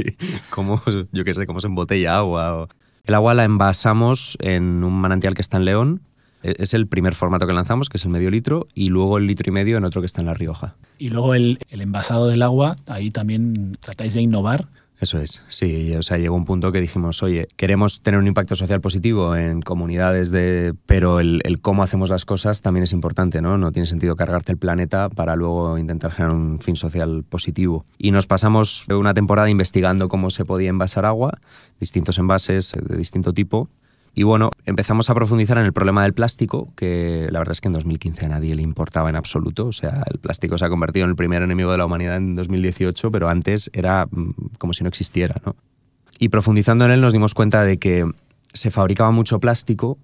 como, 0.50 0.82
yo 1.12 1.24
qué 1.24 1.34
sé, 1.34 1.46
cómo 1.46 1.60
se 1.60 1.68
embotella 1.68 2.18
agua. 2.18 2.68
El 3.04 3.14
agua 3.14 3.34
la 3.34 3.44
envasamos 3.44 4.36
en 4.40 4.82
un 4.82 4.94
manantial 4.94 5.34
que 5.34 5.42
está 5.42 5.58
en 5.58 5.64
León, 5.64 6.02
es 6.58 6.74
el 6.74 6.86
primer 6.86 7.14
formato 7.14 7.46
que 7.46 7.52
lanzamos, 7.52 7.88
que 7.88 7.98
es 7.98 8.04
el 8.04 8.10
medio 8.10 8.30
litro, 8.30 8.68
y 8.74 8.88
luego 8.88 9.18
el 9.18 9.26
litro 9.26 9.50
y 9.50 9.52
medio 9.52 9.76
en 9.78 9.84
otro 9.84 10.00
que 10.00 10.06
está 10.06 10.20
en 10.20 10.26
La 10.26 10.34
Rioja. 10.34 10.76
Y 10.98 11.08
luego 11.08 11.34
el, 11.34 11.58
envasado 11.70 12.28
del 12.28 12.42
agua, 12.42 12.76
ahí 12.86 13.10
también 13.10 13.76
tratáis 13.80 14.14
de 14.14 14.22
innovar. 14.22 14.68
Eso 14.98 15.18
es, 15.18 15.42
sí, 15.48 15.94
o 15.94 16.02
sea, 16.02 16.16
llegó 16.16 16.34
un 16.34 16.46
punto 16.46 16.72
que 16.72 16.80
dijimos, 16.80 17.22
oye, 17.22 17.48
queremos 17.56 18.00
tener 18.00 18.18
un 18.18 18.26
impacto 18.26 18.54
social 18.54 18.80
positivo 18.80 19.36
en 19.36 19.60
comunidades, 19.60 20.30
de, 20.30 20.72
pero 20.86 21.20
el, 21.20 21.42
cómo 21.60 21.82
hacemos 21.82 22.08
las 22.08 22.24
cosas 22.24 22.62
también 22.62 22.84
es 22.84 22.92
importante, 22.92 23.42
¿no? 23.42 23.58
No 23.58 23.72
tiene 23.72 23.84
sentido 23.84 24.16
cargarte 24.16 24.52
el 24.52 24.58
planeta 24.58 25.10
para 25.10 25.36
luego 25.36 25.76
intentar 25.76 26.12
generar 26.12 26.34
un 26.34 26.60
fin 26.60 26.76
social 26.76 27.24
positivo. 27.28 27.84
Y 27.98 28.10
nos 28.10 28.26
pasamos 28.26 28.86
una 28.88 29.12
temporada 29.12 29.50
investigando 29.50 30.08
cómo 30.08 30.30
se 30.30 30.46
podía 30.46 30.70
envasar 30.70 31.04
agua, 31.04 31.40
distintos 31.78 32.16
envases 32.16 32.74
de 32.82 32.96
distinto 32.96 33.34
tipo, 33.34 33.68
y 34.18 34.22
bueno, 34.22 34.50
empezamos 34.64 35.10
a 35.10 35.14
profundizar 35.14 35.58
en 35.58 35.66
el 35.66 35.74
problema 35.74 36.02
del 36.02 36.14
plástico, 36.14 36.72
que 36.74 37.28
la 37.30 37.38
verdad 37.38 37.52
es 37.52 37.60
que 37.60 37.68
en 37.68 37.74
2015 37.74 38.24
a 38.24 38.28
nadie 38.30 38.54
le 38.54 38.62
importaba 38.62 39.10
en 39.10 39.14
absoluto. 39.14 39.66
O 39.66 39.72
sea, 39.72 40.04
el 40.10 40.18
plástico 40.18 40.56
se 40.56 40.64
ha 40.64 40.70
convertido 40.70 41.04
en 41.04 41.10
el 41.10 41.16
primer 41.16 41.42
enemigo 41.42 41.70
de 41.70 41.76
la 41.76 41.84
humanidad 41.84 42.16
en 42.16 42.34
2018, 42.34 43.10
pero 43.10 43.28
antes 43.28 43.70
era 43.74 44.06
mm, 44.10 44.54
como 44.58 44.72
si 44.72 44.84
no 44.84 44.88
existiera, 44.88 45.36
¿no? 45.44 45.54
Y 46.18 46.30
profundizando 46.30 46.86
en 46.86 46.92
él 46.92 47.02
nos 47.02 47.12
dimos 47.12 47.34
cuenta 47.34 47.62
de 47.62 47.76
que 47.76 48.10
se 48.54 48.70
fabricaba 48.70 49.10
mucho 49.10 49.38
plástico 49.38 49.98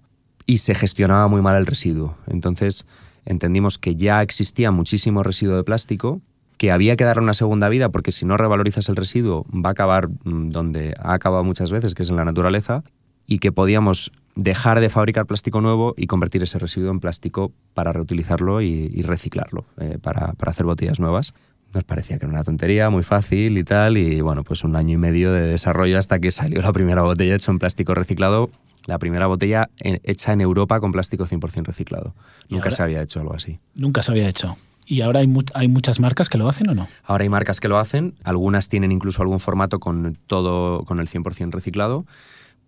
y 0.45 0.59
se 0.59 0.75
gestionaba 0.75 1.27
muy 1.27 1.41
mal 1.41 1.57
el 1.57 1.65
residuo. 1.65 2.19
Entonces 2.27 2.85
entendimos 3.25 3.79
que 3.79 3.97
ya 3.97 4.21
existía 4.21 4.71
muchísimo 4.71 5.23
residuo 5.23 5.57
de 5.57 5.65
plástico 5.65 6.21
que 6.59 6.71
había 6.71 6.97
que 6.97 7.05
darle 7.05 7.23
una 7.23 7.33
segunda 7.33 7.71
vida 7.71 7.89
porque 7.89 8.13
si 8.13 8.27
no 8.27 8.37
revalorizas 8.37 8.91
el 8.91 8.97
residuo 8.97 9.47
va 9.51 9.71
a 9.71 9.73
acabar 9.73 10.11
mm, 10.11 10.51
donde 10.51 10.95
ha 10.99 11.15
acabado 11.15 11.45
muchas 11.45 11.73
veces, 11.73 11.95
que 11.95 12.03
es 12.03 12.11
en 12.11 12.17
la 12.17 12.27
naturaleza, 12.27 12.85
y 13.27 13.39
que 13.39 13.53
podíamos 13.53 14.13
dejar 14.35 14.81
de 14.81 14.89
fabricar 14.89 15.27
plástico 15.27 15.61
nuevo 15.61 15.95
y 15.97 16.07
convertir 16.07 16.43
ese 16.43 16.59
residuo 16.59 16.91
en 16.91 17.01
plástico 17.01 17.53
para 17.75 17.93
reutilizarlo 17.93 18.63
y, 18.63 19.03
reciclarlo, 19.03 19.65
eh, 19.79 19.99
para, 20.01 20.33
para 20.33 20.53
hacer 20.53 20.65
botellas 20.65 21.01
nuevas 21.01 21.35
nos 21.75 21.85
parecía 21.85 22.19
que 22.19 22.27
era 22.27 22.35
una 22.35 22.45
tontería, 22.45 22.91
muy 22.91 23.03
fácil 23.03 23.57
y 23.57 23.65
tal, 23.65 23.97
y 23.97 24.21
bueno, 24.21 24.45
pues 24.45 24.65
un 24.65 24.77
año 24.77 24.95
y 24.95 24.97
medio 24.99 25.33
de 25.33 25.43
desarrollo 25.43 25.99
hasta 25.99 26.19
que 26.19 26.31
salió 26.31 26.61
la 26.61 26.73
primera 26.73 27.03
botella 27.03 27.35
hecha 27.35 27.51
en 27.51 27.59
plástico 27.59 27.95
reciclado, 27.95 28.51
la 28.87 28.99
primera 28.99 29.27
botella 29.27 29.71
hecha 29.81 30.33
en 30.33 30.41
Europa 30.41 30.81
con 30.81 30.93
plástico 30.93 31.25
100% 31.25 31.65
reciclado. 31.65 32.15
Nunca 32.49 32.71
se 32.71 32.83
había 32.83 33.01
hecho 33.01 33.21
algo 33.21 33.35
así. 33.35 33.59
Nunca 33.75 34.03
se 34.03 34.11
había 34.11 34.29
hecho. 34.29 34.57
¿Y 34.85 35.01
ahora 35.03 35.21
hay, 35.21 35.33
hay, 35.55 35.69
muchas 35.69 36.01
marcas 36.01 36.29
que 36.29 36.37
lo 36.37 36.49
hacen 36.49 36.69
o 36.69 36.75
no? 36.75 36.89
Ahora 37.05 37.23
hay 37.23 37.29
marcas 37.29 37.61
que 37.61 37.69
lo 37.69 37.79
hacen, 37.79 38.15
algunas 38.25 38.69
tienen 38.69 38.91
incluso 38.91 39.23
algún 39.23 39.39
formato 39.39 39.79
con 39.79 40.19
todo 40.27 40.85
con 40.85 40.99
el 40.99 41.09
100% 41.09 41.53
reciclado, 41.53 42.05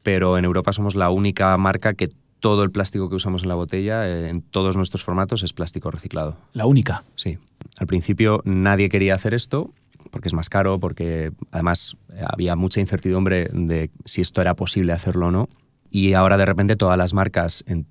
pero 0.05 0.39
en 0.39 0.45
Europa 0.45 0.73
somos 0.73 0.95
la 0.95 1.11
única 1.11 1.57
marca 1.57 1.95
que 1.95 2.09
todo 2.39 2.63
el 2.63 2.71
plástico 2.71 3.09
que 3.09 3.17
usamos 3.17 3.43
en 3.43 3.49
la 3.49 3.57
botella, 3.57 4.07
eh, 4.07 4.29
en 4.29 4.43
todos 4.43 4.77
nuestros 4.77 5.03
formatos, 5.03 5.43
es 5.43 5.53
plástico 5.53 5.91
reciclado. 5.91 6.37
¿La 6.53 6.67
única? 6.67 7.03
Sí. 7.17 7.39
Al 7.79 7.89
principio 7.89 8.41
nadie 8.45 8.89
quería 8.89 9.17
hacer 9.17 9.35
esto 9.35 9.73
porque 10.11 10.29
es 10.29 10.35
más 10.35 10.51
caro, 10.51 10.79
porque 10.79 11.33
además 11.51 11.97
había 12.29 12.55
mucha 12.55 12.81
incertidumbre 12.81 13.49
de 13.53 13.91
si 14.05 14.21
esto 14.21 14.41
era 14.41 14.55
posible 14.55 14.93
hacerlo 14.93 15.29
o 15.29 15.31
no. 15.31 15.49
Y 15.91 16.13
ahora 16.13 16.37
de 16.37 16.45
repente 16.45 16.77
todas 16.77 16.99
las 16.99 17.15
marcas 17.15 17.65
en 17.67 17.87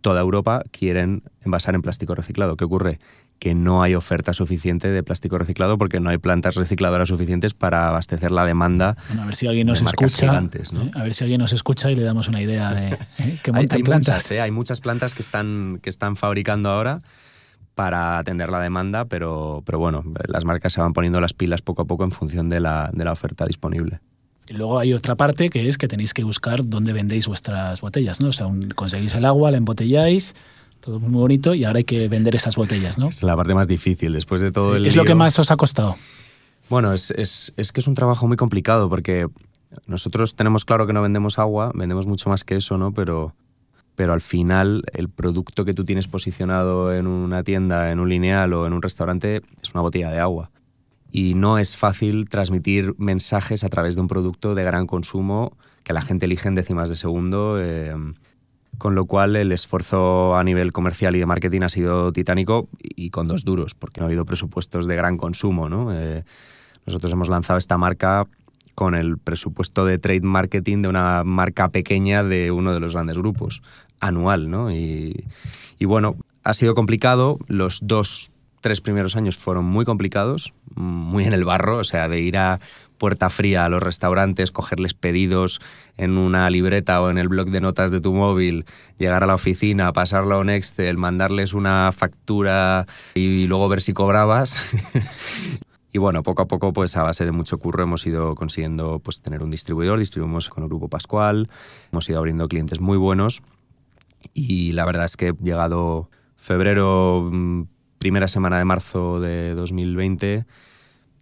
toda 0.00 0.20
Europa 0.20 0.62
quieren 0.70 1.22
envasar 1.42 1.74
en 1.74 1.82
plástico 1.82 2.14
reciclado. 2.14 2.56
¿Qué 2.56 2.64
ocurre? 2.64 3.00
Que 3.38 3.54
no 3.54 3.82
hay 3.82 3.94
oferta 3.94 4.32
suficiente 4.32 4.88
de 4.88 5.02
plástico 5.02 5.38
reciclado 5.38 5.78
porque 5.78 6.00
no 6.00 6.10
hay 6.10 6.18
plantas 6.18 6.56
recicladoras 6.56 7.08
suficientes 7.08 7.54
para 7.54 7.88
abastecer 7.88 8.32
la 8.32 8.44
demanda. 8.44 8.96
Bueno, 9.08 9.22
a 9.22 9.26
ver 9.26 9.36
si 9.36 9.46
alguien 9.46 9.66
nos 9.66 9.80
escucha. 9.80 10.42
¿eh? 10.42 10.90
A 10.94 11.02
ver 11.02 11.14
si 11.14 11.24
alguien 11.24 11.40
nos 11.40 11.52
escucha 11.52 11.90
y 11.90 11.94
le 11.94 12.02
damos 12.02 12.28
una 12.28 12.42
idea 12.42 12.74
de 12.74 12.88
¿eh? 12.88 13.38
que 13.42 13.52
hay, 13.54 13.66
plantas. 13.66 14.16
Muchas, 14.16 14.30
¿eh? 14.32 14.40
hay 14.40 14.50
muchas 14.50 14.80
plantas 14.80 15.14
que 15.14 15.22
están, 15.22 15.78
que 15.82 15.90
están 15.90 16.16
fabricando 16.16 16.70
ahora 16.70 17.02
para 17.74 18.18
atender 18.18 18.50
la 18.50 18.60
demanda, 18.60 19.04
pero, 19.04 19.62
pero 19.64 19.78
bueno, 19.78 20.02
las 20.26 20.44
marcas 20.44 20.72
se 20.72 20.80
van 20.80 20.92
poniendo 20.92 21.20
las 21.20 21.32
pilas 21.32 21.62
poco 21.62 21.82
a 21.82 21.84
poco 21.84 22.02
en 22.02 22.10
función 22.10 22.48
de 22.48 22.58
la, 22.58 22.90
de 22.92 23.04
la 23.04 23.12
oferta 23.12 23.46
disponible. 23.46 24.00
Y 24.48 24.54
luego 24.54 24.78
hay 24.78 24.94
otra 24.94 25.14
parte 25.14 25.50
que 25.50 25.68
es 25.68 25.78
que 25.78 25.86
tenéis 25.86 26.14
que 26.14 26.24
buscar 26.24 26.66
dónde 26.66 26.92
vendéis 26.92 27.28
vuestras 27.28 27.80
botellas, 27.80 28.20
¿no? 28.20 28.30
O 28.30 28.32
sea, 28.32 28.48
conseguís 28.74 29.14
el 29.14 29.26
agua, 29.26 29.50
la 29.50 29.58
embotelláis, 29.58 30.34
todo 30.80 31.00
muy 31.00 31.20
bonito 31.20 31.54
y 31.54 31.64
ahora 31.64 31.78
hay 31.78 31.84
que 31.84 32.08
vender 32.08 32.36
esas 32.36 32.56
botellas, 32.56 32.98
¿no? 32.98 33.08
Es 33.08 33.22
la 33.22 33.36
parte 33.36 33.54
más 33.54 33.68
difícil, 33.68 34.12
después 34.12 34.40
de 34.40 34.52
todo 34.52 34.76
el 34.76 34.84
¿Qué 34.84 34.88
es 34.90 34.96
lo 34.96 35.04
que 35.04 35.14
más 35.14 35.38
os 35.38 35.50
ha 35.50 35.56
costado? 35.56 35.96
Bueno, 36.70 36.92
es, 36.92 37.10
es, 37.12 37.52
es, 37.56 37.72
que 37.72 37.80
es 37.80 37.86
un 37.86 37.94
trabajo 37.94 38.26
muy 38.26 38.36
complicado 38.36 38.88
porque 38.88 39.26
nosotros 39.86 40.34
tenemos 40.34 40.64
claro 40.64 40.86
que 40.86 40.92
no 40.92 41.02
vendemos 41.02 41.38
agua, 41.38 41.72
vendemos 41.74 42.06
mucho 42.06 42.30
más 42.30 42.44
que 42.44 42.56
eso, 42.56 42.78
¿no? 42.78 42.92
Pero, 42.92 43.34
pero 43.94 44.12
al 44.12 44.20
final 44.20 44.84
el 44.92 45.08
producto 45.08 45.64
que 45.64 45.74
tú 45.74 45.84
tienes 45.84 46.08
posicionado 46.08 46.94
en 46.94 47.06
una 47.06 47.42
tienda, 47.42 47.90
en 47.90 48.00
un 48.00 48.08
lineal 48.08 48.52
o 48.52 48.66
en 48.66 48.72
un 48.72 48.82
restaurante 48.82 49.42
es 49.62 49.72
una 49.72 49.82
botella 49.82 50.10
de 50.10 50.20
agua. 50.20 50.50
Y 51.10 51.34
no 51.34 51.58
es 51.58 51.76
fácil 51.76 52.28
transmitir 52.28 52.94
mensajes 52.98 53.64
a 53.64 53.68
través 53.70 53.94
de 53.94 54.02
un 54.02 54.08
producto 54.08 54.54
de 54.54 54.62
gran 54.62 54.86
consumo 54.86 55.56
que 55.82 55.94
la 55.94 56.02
gente 56.02 56.26
elige 56.26 56.48
en 56.48 56.54
décimas 56.54 56.90
de 56.90 56.96
segundo. 56.96 57.56
Eh, 57.58 57.94
con 58.78 58.94
lo 58.94 59.04
cual 59.06 59.36
el 59.36 59.52
esfuerzo 59.52 60.36
a 60.36 60.44
nivel 60.44 60.72
comercial 60.72 61.16
y 61.16 61.18
de 61.18 61.26
marketing 61.26 61.62
ha 61.62 61.68
sido 61.68 62.12
titánico 62.12 62.68
y 62.80 63.10
con 63.10 63.26
dos 63.26 63.44
duros, 63.44 63.74
porque 63.74 64.00
no 64.00 64.06
ha 64.06 64.08
habido 64.08 64.24
presupuestos 64.24 64.86
de 64.86 64.96
gran 64.96 65.16
consumo. 65.16 65.68
¿no? 65.68 65.92
Eh, 65.92 66.24
nosotros 66.86 67.12
hemos 67.12 67.28
lanzado 67.28 67.58
esta 67.58 67.76
marca 67.76 68.26
con 68.76 68.94
el 68.94 69.18
presupuesto 69.18 69.84
de 69.84 69.98
trade 69.98 70.20
marketing 70.20 70.82
de 70.82 70.88
una 70.88 71.24
marca 71.24 71.70
pequeña 71.70 72.22
de 72.22 72.52
uno 72.52 72.72
de 72.72 72.78
los 72.78 72.94
grandes 72.94 73.18
grupos, 73.18 73.62
anual. 73.98 74.48
¿no? 74.48 74.70
Y, 74.70 75.24
y 75.80 75.84
bueno, 75.84 76.16
ha 76.44 76.54
sido 76.54 76.76
complicado. 76.76 77.38
Los 77.48 77.80
dos, 77.82 78.30
tres 78.60 78.80
primeros 78.80 79.16
años 79.16 79.36
fueron 79.36 79.64
muy 79.64 79.84
complicados, 79.84 80.54
muy 80.76 81.24
en 81.24 81.32
el 81.32 81.44
barro, 81.44 81.78
o 81.78 81.84
sea, 81.84 82.08
de 82.08 82.20
ir 82.20 82.38
a 82.38 82.60
puerta 82.98 83.30
fría 83.30 83.64
a 83.64 83.68
los 83.68 83.82
restaurantes, 83.82 84.50
cogerles 84.52 84.94
pedidos 84.94 85.60
en 85.96 86.18
una 86.18 86.50
libreta 86.50 87.00
o 87.00 87.10
en 87.10 87.18
el 87.18 87.28
blog 87.28 87.50
de 87.50 87.60
notas 87.60 87.90
de 87.90 88.00
tu 88.00 88.12
móvil, 88.12 88.66
llegar 88.98 89.24
a 89.24 89.26
la 89.26 89.34
oficina, 89.34 89.92
pasarlo 89.92 90.34
a 90.34 90.38
un 90.38 90.50
Excel, 90.50 90.98
mandarles 90.98 91.54
una 91.54 91.90
factura 91.92 92.86
y 93.14 93.46
luego 93.46 93.68
ver 93.68 93.80
si 93.80 93.92
cobrabas. 93.92 94.70
y 95.92 95.98
bueno, 95.98 96.22
poco 96.22 96.42
a 96.42 96.46
poco, 96.46 96.72
pues 96.72 96.96
a 96.96 97.02
base 97.02 97.24
de 97.24 97.32
mucho 97.32 97.58
curro 97.58 97.82
hemos 97.84 98.06
ido 98.06 98.34
consiguiendo 98.34 98.98
pues, 98.98 99.20
tener 99.20 99.42
un 99.42 99.50
distribuidor, 99.50 99.98
distribuimos 99.98 100.48
con 100.48 100.64
el 100.64 100.68
Grupo 100.68 100.88
Pascual, 100.88 101.48
hemos 101.92 102.08
ido 102.10 102.18
abriendo 102.18 102.48
clientes 102.48 102.80
muy 102.80 102.98
buenos. 102.98 103.42
Y 104.34 104.72
la 104.72 104.84
verdad 104.84 105.04
es 105.04 105.16
que 105.16 105.32
llegado 105.40 106.10
febrero, 106.36 107.28
mm, 107.30 107.62
primera 107.98 108.28
semana 108.28 108.58
de 108.58 108.64
marzo 108.64 109.20
de 109.20 109.54
2020, 109.54 110.44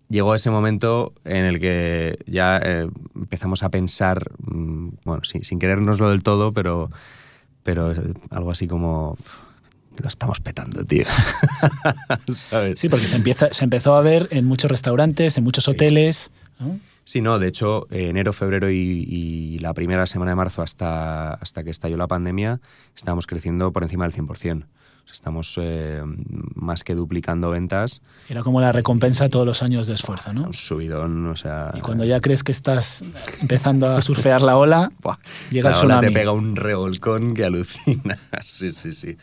llegó 0.09 0.35
ese 0.35 0.51
momento 0.51 1.13
en 1.25 1.45
el 1.45 1.61
que 1.61 2.19
ya 2.27 2.59
eh, 2.59 2.89
empezamos 3.15 3.63
a 3.63 3.71
pensar, 3.71 4.31
mm, 4.39 4.89
bueno, 5.05 5.25
sí, 5.25 5.41
sin 5.43 5.59
querérnoslo 5.59 6.11
del 6.11 6.23
todo, 6.23 6.53
pero, 6.53 6.91
pero 7.63 7.93
algo 8.31 8.51
así 8.51 8.67
como 8.67 9.17
lo 10.03 10.09
estamos 10.09 10.41
petando, 10.41 10.85
tío. 10.85 11.05
Sí, 12.75 12.89
porque 12.89 13.07
se, 13.07 13.17
empieza, 13.17 13.53
se 13.53 13.65
empezó 13.65 13.97
a 13.97 14.01
ver 14.01 14.29
en 14.31 14.45
muchos 14.45 14.71
restaurantes, 14.71 15.39
en 15.39 15.45
muchos 15.45 15.69
hoteles. 15.69 16.31
Sí, 17.05 17.21
no, 17.21 17.39
de 17.39 17.49
hecho, 17.49 17.87
enero, 17.91 18.33
febrero 18.33 18.71
y, 18.71 18.77
y, 18.77 19.59
la 19.61 19.73
primera 19.75 20.07
semana 20.07 20.33
de 20.33 20.35
marzo 20.35 20.63
hasta, 20.63 21.35
hasta 21.35 21.65
que 21.65 21.71
estalló 21.71 21.97
la 21.97 22.09
pandemia, 22.09 22.61
estábamos 22.95 23.27
creciendo 23.27 23.73
por 23.73 23.85
encima 23.85 24.07
del 24.07 24.15
100%. 24.15 24.67
Estamos 25.13 25.59
eh, 25.61 26.03
más 26.55 26.85
que 26.85 26.95
duplicando 26.95 27.51
ventas. 27.51 28.03
Era 28.29 28.43
como 28.43 28.61
la 28.61 28.73
recompensa 28.73 29.29
todos 29.29 29.47
los 29.47 29.63
años 29.63 29.87
de 29.87 29.95
esfuerzo, 29.95 30.33
¿no? 30.33 30.45
Un 30.45 30.55
subidón, 30.55 31.27
o 31.27 31.37
sea... 31.37 31.73
Y 31.75 31.81
cuando 31.81 32.05
ya 32.05 32.21
crees 32.21 32.45
que 32.45 32.53
estás 32.53 33.03
empezando 33.41 33.89
a 33.89 34.03
surfear 34.03 34.43
la 34.43 34.57
ola, 34.57 34.93
llega 35.51 35.71
el 35.71 35.77
tsunami. 35.77 36.09
te 36.09 36.13
pega 36.13 36.33
un 36.33 36.55
revolcón 36.55 37.35
que 37.35 37.45
alucina. 37.45 38.19
sí, 38.45 38.71
sí, 38.71 38.93
sí. 38.93 39.17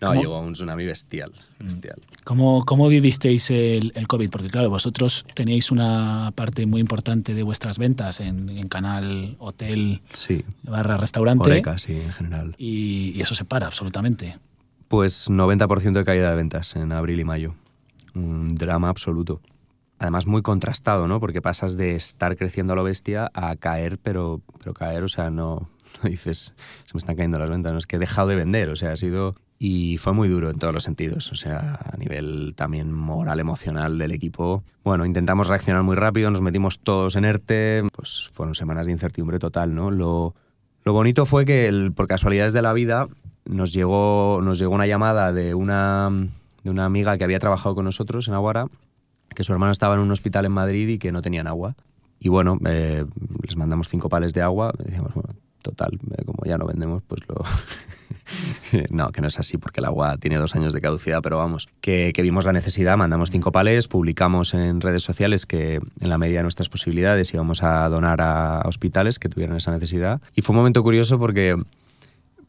No, 0.00 0.14
llegó 0.14 0.40
un 0.40 0.52
tsunami 0.52 0.84
bestial. 0.86 1.32
Bestial. 1.58 2.00
¿Cómo, 2.22 2.64
cómo 2.64 2.88
vivisteis 2.88 3.50
el, 3.50 3.92
el, 3.96 4.06
COVID? 4.06 4.30
Porque 4.30 4.48
claro, 4.48 4.70
vosotros 4.70 5.24
tenéis 5.34 5.72
una 5.72 6.32
parte 6.36 6.66
muy 6.66 6.80
importante 6.80 7.34
de 7.34 7.42
vuestras 7.42 7.78
ventas 7.78 8.20
en, 8.20 8.48
en 8.48 8.68
canal, 8.68 9.36
hotel, 9.40 10.00
sí. 10.12 10.44
barra 10.62 10.96
restaurante. 10.96 11.44
Oreca, 11.44 11.78
sí, 11.78 11.94
en 11.94 12.12
general. 12.12 12.54
Y, 12.58 13.12
y, 13.16 13.22
eso 13.22 13.34
se 13.34 13.44
para 13.44 13.66
absolutamente. 13.66 14.38
Pues 14.88 15.30
90% 15.30 15.92
de 15.92 16.04
caída 16.04 16.30
de 16.30 16.36
ventas 16.36 16.74
en 16.74 16.92
abril 16.92 17.20
y 17.20 17.24
mayo. 17.24 17.54
Un 18.14 18.54
drama 18.54 18.88
absoluto. 18.88 19.40
Además 19.98 20.26
muy 20.26 20.40
contrastado, 20.42 21.08
¿no? 21.08 21.20
Porque 21.20 21.42
pasas 21.42 21.76
de 21.76 21.94
estar 21.94 22.36
creciendo 22.36 22.72
a 22.72 22.76
lo 22.76 22.84
bestia 22.84 23.30
a 23.34 23.54
caer, 23.56 23.98
pero, 23.98 24.40
pero 24.58 24.72
caer, 24.72 25.02
o 25.02 25.08
sea, 25.08 25.30
no, 25.30 25.68
no 26.02 26.08
dices, 26.08 26.54
se 26.84 26.94
me 26.94 26.98
están 26.98 27.16
cayendo 27.16 27.38
las 27.38 27.50
ventas, 27.50 27.72
no 27.72 27.78
es 27.78 27.86
que 27.86 27.96
he 27.96 27.98
dejado 27.98 28.28
de 28.28 28.36
vender, 28.36 28.70
o 28.70 28.76
sea, 28.76 28.92
ha 28.92 28.96
sido... 28.96 29.34
Y 29.60 29.98
fue 29.98 30.12
muy 30.12 30.28
duro 30.28 30.50
en 30.50 30.58
todos 30.58 30.72
los 30.72 30.84
sentidos, 30.84 31.32
o 31.32 31.34
sea, 31.34 31.80
a 31.92 31.96
nivel 31.96 32.54
también 32.54 32.92
moral, 32.92 33.40
emocional 33.40 33.98
del 33.98 34.12
equipo. 34.12 34.62
Bueno, 34.84 35.04
intentamos 35.04 35.48
reaccionar 35.48 35.82
muy 35.82 35.96
rápido, 35.96 36.30
nos 36.30 36.42
metimos 36.42 36.78
todos 36.78 37.16
en 37.16 37.24
ERTE, 37.24 37.82
pues 37.92 38.30
fueron 38.32 38.54
semanas 38.54 38.86
de 38.86 38.92
incertidumbre 38.92 39.40
total, 39.40 39.74
¿no? 39.74 39.90
Lo, 39.90 40.36
lo 40.84 40.92
bonito 40.92 41.26
fue 41.26 41.44
que, 41.44 41.90
por 41.92 42.06
casualidades 42.06 42.52
de 42.52 42.62
la 42.62 42.72
vida, 42.72 43.08
nos 43.48 43.72
llegó, 43.72 44.40
nos 44.42 44.58
llegó 44.58 44.74
una 44.74 44.86
llamada 44.86 45.32
de 45.32 45.54
una, 45.54 46.10
de 46.62 46.70
una 46.70 46.84
amiga 46.84 47.16
que 47.18 47.24
había 47.24 47.38
trabajado 47.38 47.74
con 47.74 47.84
nosotros 47.84 48.28
en 48.28 48.34
Aguara, 48.34 48.66
que 49.34 49.42
su 49.42 49.52
hermano 49.52 49.72
estaba 49.72 49.94
en 49.94 50.00
un 50.00 50.10
hospital 50.10 50.44
en 50.44 50.52
Madrid 50.52 50.88
y 50.88 50.98
que 50.98 51.10
no 51.12 51.22
tenían 51.22 51.46
agua. 51.46 51.74
Y 52.20 52.28
bueno, 52.28 52.58
eh, 52.66 53.04
les 53.42 53.56
mandamos 53.56 53.88
cinco 53.88 54.08
pales 54.08 54.34
de 54.34 54.42
agua. 54.42 54.72
Decíamos, 54.76 55.14
bueno, 55.14 55.30
total, 55.62 55.98
eh, 56.16 56.24
como 56.24 56.44
ya 56.44 56.58
no 56.58 56.66
vendemos, 56.66 57.02
pues 57.06 57.22
lo... 57.28 57.42
no, 58.90 59.10
que 59.12 59.20
no 59.20 59.28
es 59.28 59.38
así 59.38 59.56
porque 59.56 59.80
el 59.80 59.86
agua 59.86 60.16
tiene 60.18 60.36
dos 60.36 60.54
años 60.54 60.74
de 60.74 60.80
caducidad, 60.80 61.22
pero 61.22 61.38
vamos, 61.38 61.68
que, 61.80 62.12
que, 62.14 62.22
vimos 62.22 62.44
la 62.44 62.52
necesidad, 62.52 62.96
mandamos 62.96 63.30
cinco 63.30 63.52
pales, 63.52 63.88
publicamos 63.88 64.54
en 64.54 64.80
redes 64.80 65.02
sociales 65.02 65.46
que 65.46 65.76
en 66.00 66.08
la 66.08 66.18
medida 66.18 66.38
de 66.38 66.42
nuestras 66.42 66.68
posibilidades 66.68 67.32
íbamos 67.32 67.62
a 67.62 67.88
donar 67.88 68.20
a 68.20 68.62
hospitales 68.66 69.18
que 69.18 69.28
tuvieran 69.28 69.56
esa 69.56 69.70
necesidad. 69.70 70.20
Y 70.34 70.42
fue 70.42 70.54
un 70.54 70.58
momento 70.58 70.82
curioso 70.82 71.18
porque 71.18 71.56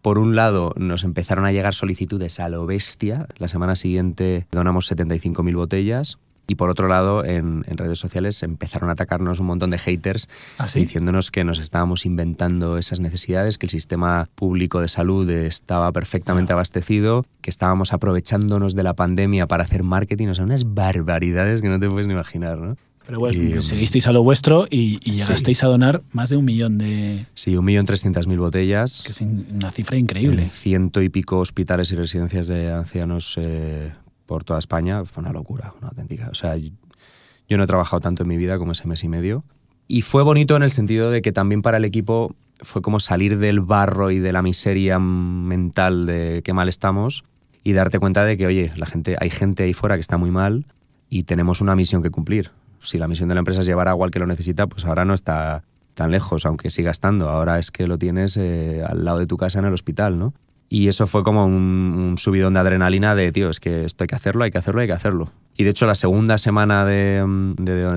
por 0.02 0.18
un 0.18 0.36
lado, 0.36 0.74
nos 0.78 1.04
empezaron 1.04 1.46
a 1.46 1.52
llegar 1.52 1.74
solicitudes 1.74 2.40
a 2.40 2.50
lo 2.50 2.66
bestia. 2.66 3.28
La 3.38 3.48
semana 3.48 3.76
siguiente 3.76 4.48
donamos 4.52 4.92
75.000 4.92 5.56
botellas. 5.56 6.18
Y 6.48 6.56
por 6.56 6.72
otro 6.72 6.88
lado, 6.88 7.24
en, 7.24 7.64
redes 7.64 8.00
sociales 8.00 8.42
empezaron 8.42 8.90
a 8.90 8.94
atacarnos 8.94 9.40
un 9.40 9.46
montón 9.46 9.70
de 9.70 9.78
haters 9.78 10.30
¿Ah, 10.58 10.66
diciéndonos 10.74 11.30
que 11.30 11.44
nos 11.44 11.60
estábamos 11.60 12.08
inventando 12.08 12.80
esas 12.80 13.00
necesidades, 13.00 13.60
que 13.60 13.68
el 13.68 13.70
sistema 13.70 14.28
público 14.34 14.82
de 14.82 14.88
salud 14.88 15.30
estaba 15.30 15.92
perfectamente 15.92 16.52
abastecido, 16.52 17.24
que 17.42 17.52
estábamos 17.52 17.94
aprovechándonos 17.94 18.74
de 18.74 18.82
la 18.82 18.96
pandemia 18.96 19.46
para 19.46 19.64
hacer 19.64 19.84
marketing, 19.84 20.30
o 20.30 20.34
sea, 20.34 20.44
unas 20.44 20.74
barbaridades 20.74 21.62
que 21.62 21.70
no 21.70 21.80
te 21.80 21.88
puedes 21.88 22.08
ni 22.08 22.14
imaginar, 22.14 22.58
¿no? 22.58 22.78
Pero 23.10 23.22
bueno, 23.22 23.60
seguisteis 23.64 24.06
a 24.06 24.12
lo 24.12 24.22
vuestro 24.22 24.68
y, 24.70 25.00
llegasteis 25.00 25.64
a 25.64 25.68
donar 25.68 26.04
más 26.12 26.30
de 26.30 26.38
un 26.38 26.46
millón 26.46 26.78
de... 26.78 27.26
Sí, 27.34 27.58
un 27.58 27.66
millón 27.66 27.88
trescientas 27.88 28.28
mil 28.28 28.38
botellas. 28.38 29.02
Que 29.04 29.14
es 29.14 29.22
una 29.22 29.72
cifra 29.72 29.98
increíble. 29.98 30.48
ciento 30.48 31.02
y 31.02 31.10
pico 31.10 31.40
hospitales 31.40 31.92
y 31.92 31.96
residencias 31.96 32.46
de 32.46 32.72
ancianos 32.72 33.34
eh, 33.38 33.92
por 34.28 34.44
toda 34.44 34.60
España, 34.60 35.06
fue 35.06 35.24
una 35.24 35.34
locura, 35.34 35.74
una 35.80 35.88
auténtica. 35.88 36.30
O 36.30 36.36
sea, 36.36 36.56
yo 36.56 37.58
no 37.58 37.64
he 37.64 37.66
trabajado 37.66 38.00
tanto 38.00 38.22
en 38.22 38.30
mi 38.30 38.38
vida 38.38 38.60
como 38.60 38.74
ese 38.74 38.88
mes 38.88 39.04
y 39.04 39.10
medio. 39.10 39.44
Y 39.88 40.04
fue 40.04 40.22
bonito 40.22 40.56
en 40.56 40.62
el 40.62 40.70
sentido 40.70 41.10
de 41.10 41.24
que 41.24 41.32
también 41.32 41.64
para 41.64 41.78
el 41.78 41.86
equipo 41.86 42.36
fue 42.62 42.84
como 42.84 43.00
salir 43.00 43.40
del 43.40 43.60
barro 43.60 44.12
y 44.12 44.20
de 44.20 44.34
la 44.34 44.44
miseria 44.44 45.00
mental 45.00 46.06
de 46.06 46.44
qué 46.44 46.54
mal 46.54 46.70
estamos 46.70 47.24
y 47.64 47.74
darte 47.74 47.98
cuenta 47.98 48.24
de 48.24 48.38
que, 48.38 48.46
oye, 48.46 48.72
la 48.76 48.86
gente, 48.86 49.16
hay 49.20 49.32
gente 49.32 49.64
ahí 49.64 49.74
fuera 49.74 49.96
que 49.96 50.02
está 50.02 50.18
muy 50.18 50.30
mal 50.30 50.68
y 51.10 51.24
tenemos 51.24 51.60
una 51.60 51.76
misión 51.76 52.04
que 52.04 52.12
cumplir. 52.12 52.52
Si 52.82 52.98
la 52.98 53.08
misión 53.08 53.30
de 53.30 53.36
la 53.36 53.40
empresa 53.40 53.62
es 53.62 53.66
llevar 53.66 53.88
agua 53.88 54.06
al 54.06 54.12
que 54.12 54.20
lo 54.20 54.28
necesita, 54.28 54.68
pues 54.68 54.86
ahora 54.86 55.06
no 55.06 55.14
está 55.14 55.64
tan 55.94 56.12
lejos, 56.12 56.46
aunque 56.46 56.70
siga 56.70 56.92
estando. 56.92 57.30
Ahora 57.30 57.60
es 57.60 57.72
que 57.72 57.88
lo 57.88 57.98
tienes 57.98 58.38
eh, 58.38 58.84
al 58.88 59.04
lado 59.04 59.20
de 59.20 59.28
tu 59.28 59.38
casa 59.38 59.60
en 59.60 59.66
el 59.66 59.74
hospital, 59.74 60.18
¿no? 60.18 60.34
Y 60.70 60.88
eso 60.88 61.08
fue 61.08 61.24
como 61.24 61.46
un, 61.46 62.16
subidón 62.18 62.54
de 62.54 62.60
adrenalina 62.60 63.16
de, 63.16 63.32
tío, 63.32 63.50
es 63.50 63.60
que 63.60 63.86
esto 63.86 64.04
hay 64.04 64.08
que 64.08 64.16
hacerlo, 64.16 64.44
hay 64.44 64.52
que 64.52 64.60
hacerlo, 64.60 64.82
hay 64.82 64.88
que 64.88 64.94
hacerlo. 64.94 65.32
Y 65.58 65.64
de 65.64 65.72
hecho, 65.72 65.88
la 65.88 65.96
segunda 65.96 66.38
semana 66.38 66.86
de, 66.86 67.20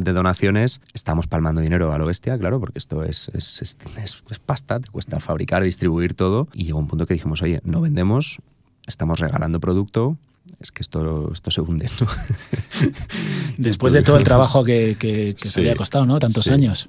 donaciones 0.02 0.80
estamos 0.94 1.26
palmando 1.26 1.60
dinero 1.60 1.92
a 1.92 1.98
lo 1.98 2.06
bestia, 2.06 2.36
claro, 2.38 2.58
porque 2.58 2.78
esto 2.78 3.04
es, 3.04 3.30
es, 3.34 3.60
es, 3.62 4.38
pasta, 4.38 4.80
te 4.80 4.88
cuesta 4.88 5.20
fabricar, 5.20 5.62
distribuir 5.62 6.14
todo. 6.14 6.48
Y 6.54 6.64
llegó 6.64 6.78
un 6.78 6.88
punto 6.88 7.06
que 7.06 7.14
dijimos, 7.14 7.42
oye, 7.42 7.60
no 7.62 7.82
vendemos, 7.82 8.40
estamos 8.86 9.20
regalando 9.20 9.60
producto, 9.60 10.16
es 10.61 10.72
que 10.72 10.82
esto, 10.82 11.30
esto 11.32 11.50
se 11.50 11.61
hunde. 11.61 11.88
Después 13.58 13.92
de 13.92 14.02
todo 14.02 14.16
el 14.16 14.25
trabajo 14.25 14.64
que, 14.64 14.96
que, 14.99 15.34
se 15.37 15.61
había 15.61 15.76
costado, 15.76 16.06
¿no? 16.06 16.18
Tantos 16.18 16.49
años. 16.49 16.88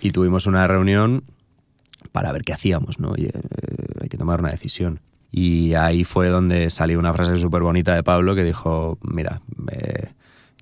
Y 0.00 0.12
tuvimos 0.12 0.46
una 0.46 0.66
reunión 0.66 1.24
para 2.12 2.32
ver 2.32 2.42
qué 2.42 2.52
hacíamos, 2.52 2.98
¿no? 2.98 3.12
Y, 3.16 3.26
eh, 3.26 3.32
hay 4.00 4.08
que 4.08 4.16
tomar 4.16 4.40
una 4.40 4.50
decisión. 4.50 5.00
Y 5.30 5.74
ahí 5.74 6.04
fue 6.04 6.28
donde 6.28 6.70
salió 6.70 6.98
una 6.98 7.12
frase 7.12 7.36
súper 7.36 7.62
bonita 7.62 7.94
de 7.94 8.02
Pablo 8.02 8.34
que 8.34 8.42
dijo, 8.42 8.98
mira, 9.02 9.42
eh, 9.70 10.12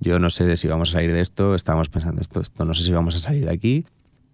yo 0.00 0.19
no 0.19 0.29
sé 0.29 0.57
si 0.57 0.69
vamos 0.69 0.91
a 0.91 0.93
salir 0.93 1.12
de 1.12 1.21
esto, 1.21 1.55
estábamos 1.55 1.88
pensando 1.88 2.21
esto, 2.21 2.41
esto, 2.41 2.65
no 2.65 2.75
sé 2.75 2.83
si 2.83 2.93
vamos 2.93 3.15
a 3.15 3.19
salir 3.19 3.47
de 3.47 3.53
aquí, 3.53 3.87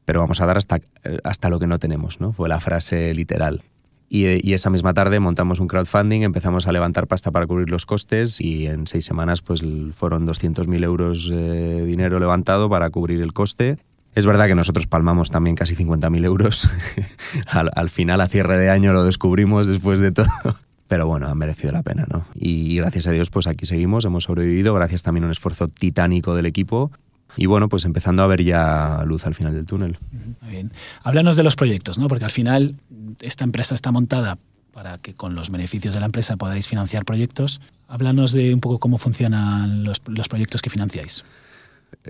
pero 0.04 0.20
vamos 0.20 0.40
a 0.40 0.46
dar 0.46 0.58
hasta, 0.58 0.80
hasta 1.22 1.48
lo 1.48 1.60
que 1.60 1.68
no 1.68 1.78
tenemos, 1.78 2.20
¿no? 2.20 2.32
Fue 2.32 2.48
la 2.48 2.58
frase 2.58 3.14
literal. 3.14 3.62
Y, 4.08 4.52
esa 4.52 4.70
misma 4.70 4.94
tarde 4.94 5.18
montamos 5.18 5.58
un 5.58 5.66
crowdfunding, 5.66 6.22
empezamos 6.22 6.68
a 6.68 6.72
levantar 6.72 7.08
pasta 7.08 7.30
para 7.32 7.46
cubrir 7.46 7.70
los 7.70 7.84
costes 7.84 8.40
y 8.40 8.66
en 8.66 8.86
seis 8.86 9.04
semanas 9.04 9.42
pues 9.42 9.64
fueron 9.90 10.26
200.000 10.26 10.84
euros 10.84 11.28
de 11.28 11.84
dinero 11.84 12.20
levantado 12.20 12.68
para 12.68 12.90
cubrir 12.90 13.20
el 13.22 13.32
coste 13.32 13.78
es 14.14 14.26
verdad 14.26 14.46
que 14.46 14.54
nosotros 14.54 14.86
palmamos 14.86 15.30
también 15.30 15.56
casi 15.56 15.74
50.000 15.74 16.24
euros. 16.24 16.68
al, 17.48 17.90
final, 17.90 18.20
a 18.20 18.28
cierre 18.28 18.58
de 18.58 18.70
año, 18.70 18.92
lo 18.92 19.04
descubrimos 19.04 19.66
después 19.66 19.98
de 19.98 20.12
todo. 20.12 20.28
Pero 20.88 21.06
bueno, 21.06 21.26
ha 21.28 21.34
merecido 21.34 21.72
la 21.72 21.82
pena, 21.82 22.06
¿no? 22.08 22.26
Y 22.34 22.76
gracias 22.76 23.06
a 23.06 23.10
Dios, 23.10 23.30
pues 23.30 23.46
aquí 23.46 23.66
seguimos, 23.66 24.04
hemos 24.04 24.24
sobrevivido, 24.24 24.74
gracias 24.74 25.02
también 25.02 25.24
a 25.24 25.26
un 25.26 25.30
esfuerzo 25.32 25.66
titánico 25.66 26.34
del 26.36 26.46
equipo. 26.46 26.92
Y 27.36 27.46
bueno, 27.46 27.68
pues 27.68 27.84
empezando 27.84 28.22
a 28.22 28.26
ver 28.26 28.42
ya 28.42 29.02
luz 29.06 29.26
al 29.26 29.34
final 29.34 29.54
del 29.54 29.66
túnel. 29.66 29.98
Muy 30.40 30.50
bien. 30.50 30.72
Háblanos 31.02 31.36
de 31.36 31.42
los 31.42 31.56
proyectos, 31.56 31.98
¿no? 31.98 32.08
Porque 32.08 32.24
al 32.24 32.30
final 32.30 32.76
esta 33.20 33.44
empresa 33.44 33.74
está 33.74 33.90
montada 33.90 34.38
para 34.72 34.98
que 34.98 35.14
con 35.14 35.34
los 35.34 35.50
beneficios 35.50 35.94
de 35.94 36.00
la 36.00 36.06
empresa 36.06 36.36
podáis 36.36 36.66
financiar 36.66 37.04
proyectos. 37.04 37.60
Háblanos 37.88 38.32
de 38.32 38.54
un 38.54 38.60
poco 38.60 38.78
cómo 38.78 38.98
funcionan 38.98 39.84
los, 39.84 40.02
los 40.06 40.28
proyectos 40.28 40.62
que 40.62 40.70
financiáis 40.70 41.24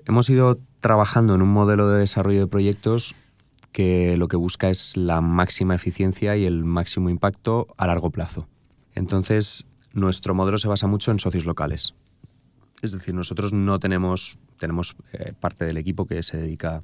hemos 0.05 0.29
ido 0.31 0.59
trabajando 0.81 1.35
en 1.35 1.43
un 1.43 1.53
modelo 1.53 1.89
de 1.89 2.01
desarrollo 2.01 2.41
de 2.41 2.47
proyectos 2.47 3.15
que 3.73 4.17
lo 4.17 4.29
que 4.29 4.37
busca 4.37 4.71
es 4.71 4.97
la 4.97 5.21
máxima 5.21 5.75
eficiencia 5.75 6.37
y 6.37 6.45
el 6.45 6.65
máximo 6.65 7.11
impacto 7.11 7.67
a 7.77 7.87
largo 7.87 8.11
plazo. 8.11 8.47
Entonces, 8.95 9.67
nuestro 9.93 10.35
modelo 10.35 10.59
se 10.59 10.69
basa 10.69 10.87
mucho 10.87 11.11
en 11.11 11.19
socios 11.19 11.45
locales. 11.45 11.95
Es 12.83 12.93
decir, 12.93 13.15
nosotros 13.15 13.53
no 13.53 13.81
tenemos, 13.81 14.39
tenemos 14.65 14.97
eh, 15.13 15.35
parte 15.39 15.67
del 15.67 15.77
equipo 15.77 16.07
que 16.07 16.23
se 16.23 16.39
dedica 16.39 16.83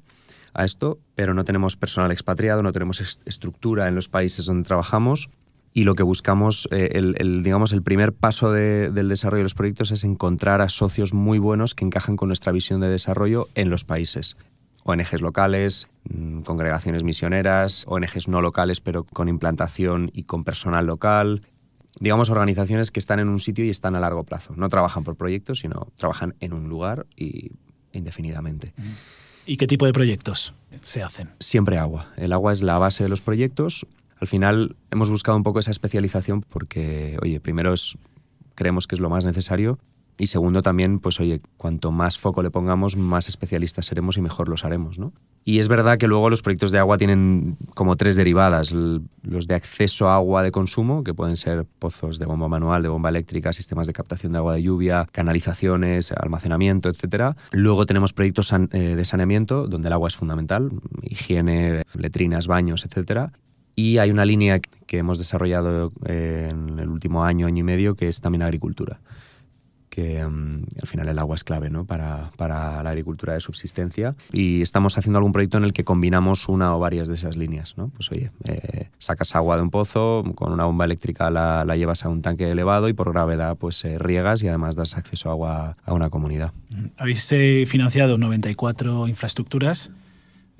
a 0.53 0.65
esto, 0.65 0.99
pero 1.15 1.33
no 1.33 1.43
tenemos 1.43 1.77
personal 1.77 2.11
expatriado, 2.11 2.61
no 2.61 2.71
tenemos 2.71 3.01
estructura 3.25 3.87
en 3.87 3.95
los 3.95 4.07
países 4.07 4.45
donde 4.45 4.67
trabajamos 4.67 5.29
y 5.73 5.85
lo 5.85 5.95
que 5.95 6.03
buscamos, 6.03 6.67
eh, 6.71 6.91
el, 6.93 7.43
digamos, 7.43 7.71
el 7.73 7.81
primer 7.81 8.13
paso 8.13 8.51
del 8.51 9.07
desarrollo 9.07 9.39
de 9.39 9.45
los 9.45 9.55
proyectos 9.55 9.91
es 9.91 10.03
encontrar 10.03 10.61
a 10.61 10.69
socios 10.69 11.13
muy 11.13 11.39
buenos 11.39 11.73
que 11.73 11.85
encajan 11.85 12.17
con 12.17 12.27
nuestra 12.27 12.51
visión 12.51 12.81
de 12.81 12.89
desarrollo 12.89 13.47
en 13.55 13.69
los 13.69 13.85
países. 13.85 14.37
ONGs 14.83 15.21
locales, 15.21 15.87
mm, 16.09 16.41
congregaciones 16.41 17.03
misioneras, 17.03 17.85
ONGs 17.87 18.27
no 18.27 18.41
locales 18.41 18.81
pero 18.81 19.05
con 19.05 19.29
implantación 19.29 20.11
y 20.13 20.23
con 20.23 20.43
personal 20.43 20.85
local, 20.85 21.41
digamos 21.99 22.29
organizaciones 22.29 22.91
que 22.91 22.99
están 22.99 23.19
en 23.19 23.29
un 23.29 23.39
sitio 23.39 23.63
y 23.63 23.69
están 23.69 23.95
a 23.95 23.99
largo 23.99 24.23
plazo. 24.23 24.53
No 24.55 24.69
trabajan 24.69 25.03
por 25.03 25.15
proyectos, 25.15 25.59
sino 25.59 25.87
trabajan 25.95 26.35
en 26.39 26.53
un 26.53 26.67
lugar 26.67 27.05
y 27.15 27.51
indefinidamente. 27.93 28.73
¿Y 29.45 29.57
qué 29.57 29.67
tipo 29.67 29.85
de 29.85 29.93
proyectos 29.93 30.53
se 30.85 31.03
hacen? 31.03 31.29
Siempre 31.39 31.77
agua. 31.77 32.11
El 32.17 32.31
agua 32.33 32.51
es 32.51 32.61
la 32.61 32.77
base 32.77 33.03
de 33.03 33.09
los 33.09 33.21
proyectos 33.21 33.85
al 34.21 34.27
final 34.27 34.75
hemos 34.91 35.09
buscado 35.09 35.35
un 35.35 35.43
poco 35.43 35.59
esa 35.59 35.71
especialización 35.71 36.41
porque, 36.41 37.17
oye, 37.23 37.39
primero 37.39 37.73
es, 37.73 37.97
creemos 38.53 38.85
que 38.85 38.93
es 38.93 39.01
lo 39.01 39.09
más 39.09 39.25
necesario 39.25 39.79
y 40.17 40.27
segundo 40.27 40.61
también, 40.61 40.99
pues 40.99 41.19
oye, 41.19 41.41
cuanto 41.57 41.91
más 41.91 42.17
foco 42.17 42.43
le 42.43 42.51
pongamos, 42.51 42.97
más 42.97 43.27
especialistas 43.27 43.85
seremos 43.85 44.17
y 44.17 44.21
mejor 44.21 44.49
los 44.49 44.65
haremos, 44.65 44.99
¿no? 44.99 45.13
Y 45.43 45.57
es 45.57 45.67
verdad 45.67 45.97
que 45.97 46.07
luego 46.07 46.29
los 46.29 46.43
proyectos 46.43 46.71
de 46.71 46.77
agua 46.77 46.99
tienen 46.99 47.57
como 47.73 47.95
tres 47.95 48.15
derivadas. 48.15 48.73
Los 48.73 49.47
de 49.47 49.55
acceso 49.55 50.09
a 50.09 50.15
agua 50.15 50.43
de 50.43 50.51
consumo, 50.51 51.03
que 51.03 51.15
pueden 51.15 51.35
ser 51.35 51.65
pozos 51.79 52.19
de 52.19 52.27
bomba 52.27 52.47
manual, 52.47 52.83
de 52.83 52.89
bomba 52.89 53.09
eléctrica, 53.09 53.51
sistemas 53.51 53.87
de 53.87 53.93
captación 53.93 54.33
de 54.33 54.37
agua 54.37 54.53
de 54.53 54.61
lluvia, 54.61 55.07
canalizaciones, 55.11 56.11
almacenamiento, 56.11 56.89
etc. 56.89 57.35
Luego 57.51 57.87
tenemos 57.87 58.13
proyectos 58.13 58.53
eh, 58.53 58.67
de 58.67 59.05
saneamiento, 59.05 59.67
donde 59.67 59.87
el 59.87 59.93
agua 59.93 60.09
es 60.09 60.15
fundamental, 60.15 60.69
higiene, 61.01 61.83
letrinas, 61.95 62.45
baños, 62.45 62.85
etc. 62.85 63.31
Y 63.75 63.97
hay 63.97 64.11
una 64.11 64.25
línea 64.25 64.59
que 64.59 64.97
hemos 64.99 65.17
desarrollado 65.17 65.91
eh, 66.05 66.49
en 66.51 66.77
el 66.77 66.89
último 66.89 67.23
año, 67.23 67.47
año 67.47 67.61
y 67.61 67.63
medio, 67.63 67.95
que 67.95 68.07
es 68.07 68.21
también 68.21 68.43
agricultura. 68.43 68.99
Que 69.91 70.25
mm, 70.25 70.63
al 70.81 70.87
final 70.87 71.09
el 71.09 71.19
agua 71.19 71.35
es 71.35 71.43
clave 71.43 71.69
¿no? 71.69 71.85
para, 71.85 72.31
para, 72.37 72.81
la 72.81 72.89
agricultura 72.89 73.33
de 73.33 73.41
subsistencia. 73.41 74.15
Y 74.31 74.61
estamos 74.61 74.97
haciendo 74.97 75.19
algún 75.19 75.33
proyecto 75.33 75.57
en 75.57 75.65
el 75.65 75.73
que 75.73 75.83
combinamos 75.83 76.47
una 76.47 76.73
o 76.75 76.79
varias 76.79 77.09
de 77.09 77.15
esas 77.15 77.35
líneas. 77.35 77.75
¿no? 77.77 77.89
Pues 77.89 78.09
oye, 78.11 78.31
eh, 78.45 78.89
sacas 78.99 79.35
agua 79.35 79.57
de 79.57 79.63
un 79.63 79.69
pozo, 79.69 80.23
con 80.33 80.53
una 80.53 80.63
bomba 80.63 80.85
eléctrica 80.85 81.29
la, 81.29 81.65
la 81.65 81.75
llevas 81.75 82.05
a 82.05 82.09
un 82.09 82.21
tanque 82.21 82.49
elevado 82.49 82.87
y 82.87 82.93
por 82.93 83.11
gravedad 83.11 83.57
pues 83.57 83.83
eh, 83.83 83.99
riegas 83.99 84.41
y 84.43 84.47
además 84.47 84.77
das 84.77 84.95
acceso 84.95 85.29
a 85.29 85.33
agua 85.33 85.77
a 85.83 85.93
una 85.93 86.09
comunidad. 86.09 86.53
Habéis 86.97 87.27
financiado 87.67 88.17
94 88.17 89.09
infraestructuras 89.09 89.91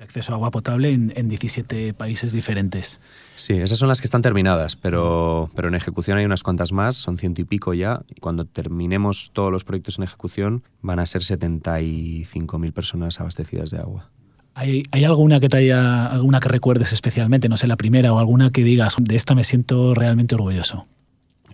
acceso 0.02 0.32
a 0.32 0.36
agua 0.36 0.50
potable 0.50 0.92
en, 0.92 1.12
en, 1.16 1.28
17 1.28 1.94
países 1.94 2.32
diferentes. 2.32 3.00
Sí, 3.34 3.54
esas 3.54 3.78
son 3.78 3.88
las 3.88 4.00
que 4.00 4.06
están 4.06 4.22
terminadas, 4.22 4.76
pero, 4.76 5.50
pero 5.54 5.68
en 5.68 5.74
ejecución 5.74 6.18
hay 6.18 6.24
unas 6.24 6.42
cuantas 6.42 6.72
más, 6.72 6.96
son 6.96 7.18
ciento 7.18 7.40
y 7.40 7.44
pico 7.44 7.74
ya. 7.74 8.02
Y 8.14 8.20
cuando 8.20 8.44
terminemos 8.44 9.30
todos 9.32 9.50
los 9.50 9.64
proyectos 9.64 9.98
en 9.98 10.04
ejecución, 10.04 10.62
van 10.80 10.98
a 10.98 11.06
ser 11.06 11.22
75.000 11.22 12.72
personas 12.72 13.20
abastecidas 13.20 13.70
de 13.70 13.78
agua. 13.78 14.10
¿Hay, 14.54 14.82
¿Hay, 14.90 15.04
alguna 15.04 15.40
que 15.40 15.48
te 15.48 15.56
haya, 15.56 16.06
alguna 16.06 16.38
que 16.38 16.48
recuerdes 16.50 16.92
especialmente, 16.92 17.48
no 17.48 17.56
sé, 17.56 17.66
la 17.66 17.76
primera 17.76 18.12
o 18.12 18.18
alguna 18.18 18.50
que 18.50 18.64
digas, 18.64 18.96
de 18.98 19.16
esta 19.16 19.34
me 19.34 19.44
siento 19.44 19.94
realmente 19.94 20.34
orgulloso? 20.34 20.86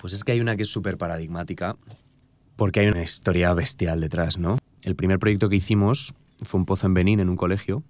Pues 0.00 0.12
es 0.12 0.24
que 0.24 0.32
hay 0.32 0.40
una 0.40 0.56
que 0.56 0.62
es 0.62 0.68
súper 0.68 0.98
paradigmática, 0.98 1.76
porque 2.56 2.80
hay 2.80 2.88
una 2.88 3.02
historia 3.02 3.54
bestial 3.54 4.00
detrás, 4.00 4.38
¿no? 4.38 4.58
El 4.82 4.96
primer 4.96 5.20
proyecto 5.20 5.48
que 5.48 5.56
hicimos 5.56 6.12
fue 6.42 6.58
un 6.58 6.66
pozo 6.66 6.88
en 6.88 6.94
Benín, 6.94 7.20
en 7.20 7.28
un 7.28 7.36
colegio, 7.36 7.84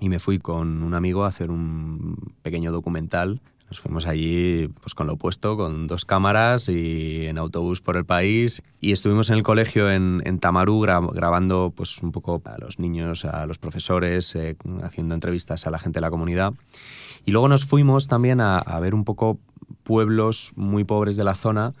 y 0.00 0.08
me 0.08 0.18
fui 0.18 0.38
con 0.38 0.82
un 0.82 0.94
amigo 0.94 1.24
a 1.24 1.28
hacer 1.28 1.50
un 1.50 2.34
pequeño 2.42 2.72
documental. 2.72 3.40
Nos 3.68 3.80
fuimos 3.80 4.06
allí 4.06 4.68
pues, 4.80 4.94
con 4.94 5.06
lo 5.06 5.14
opuesto, 5.14 5.56
con 5.56 5.86
dos 5.86 6.06
cámaras 6.06 6.70
y 6.70 7.26
en 7.26 7.36
autobús 7.36 7.82
por 7.82 7.96
el 7.98 8.06
país. 8.06 8.62
Y 8.80 8.92
estuvimos 8.92 9.28
en 9.28 9.36
el 9.36 9.42
colegio 9.42 9.90
en, 9.90 10.22
en 10.24 10.38
Tamarú 10.38 10.80
grabando 10.80 11.72
pues, 11.76 12.02
un 12.02 12.10
poco 12.10 12.40
a 12.46 12.56
los 12.58 12.78
niños, 12.78 13.26
a 13.26 13.44
los 13.44 13.58
profesores, 13.58 14.34
eh, 14.36 14.56
haciendo 14.82 15.14
entrevistas 15.14 15.66
a 15.66 15.70
la 15.70 15.78
gente 15.78 15.98
de 15.98 16.02
la 16.02 16.10
comunidad. 16.10 16.54
Y 17.26 17.32
luego 17.32 17.48
nos 17.48 17.66
fuimos 17.66 18.08
también 18.08 18.40
a, 18.40 18.58
a 18.58 18.80
ver 18.80 18.94
un 18.94 19.04
poco 19.04 19.38
pueblos 19.82 20.52
muy 20.56 20.84
pobres 20.84 21.16
de 21.16 21.24
la 21.24 21.34
zona 21.34 21.74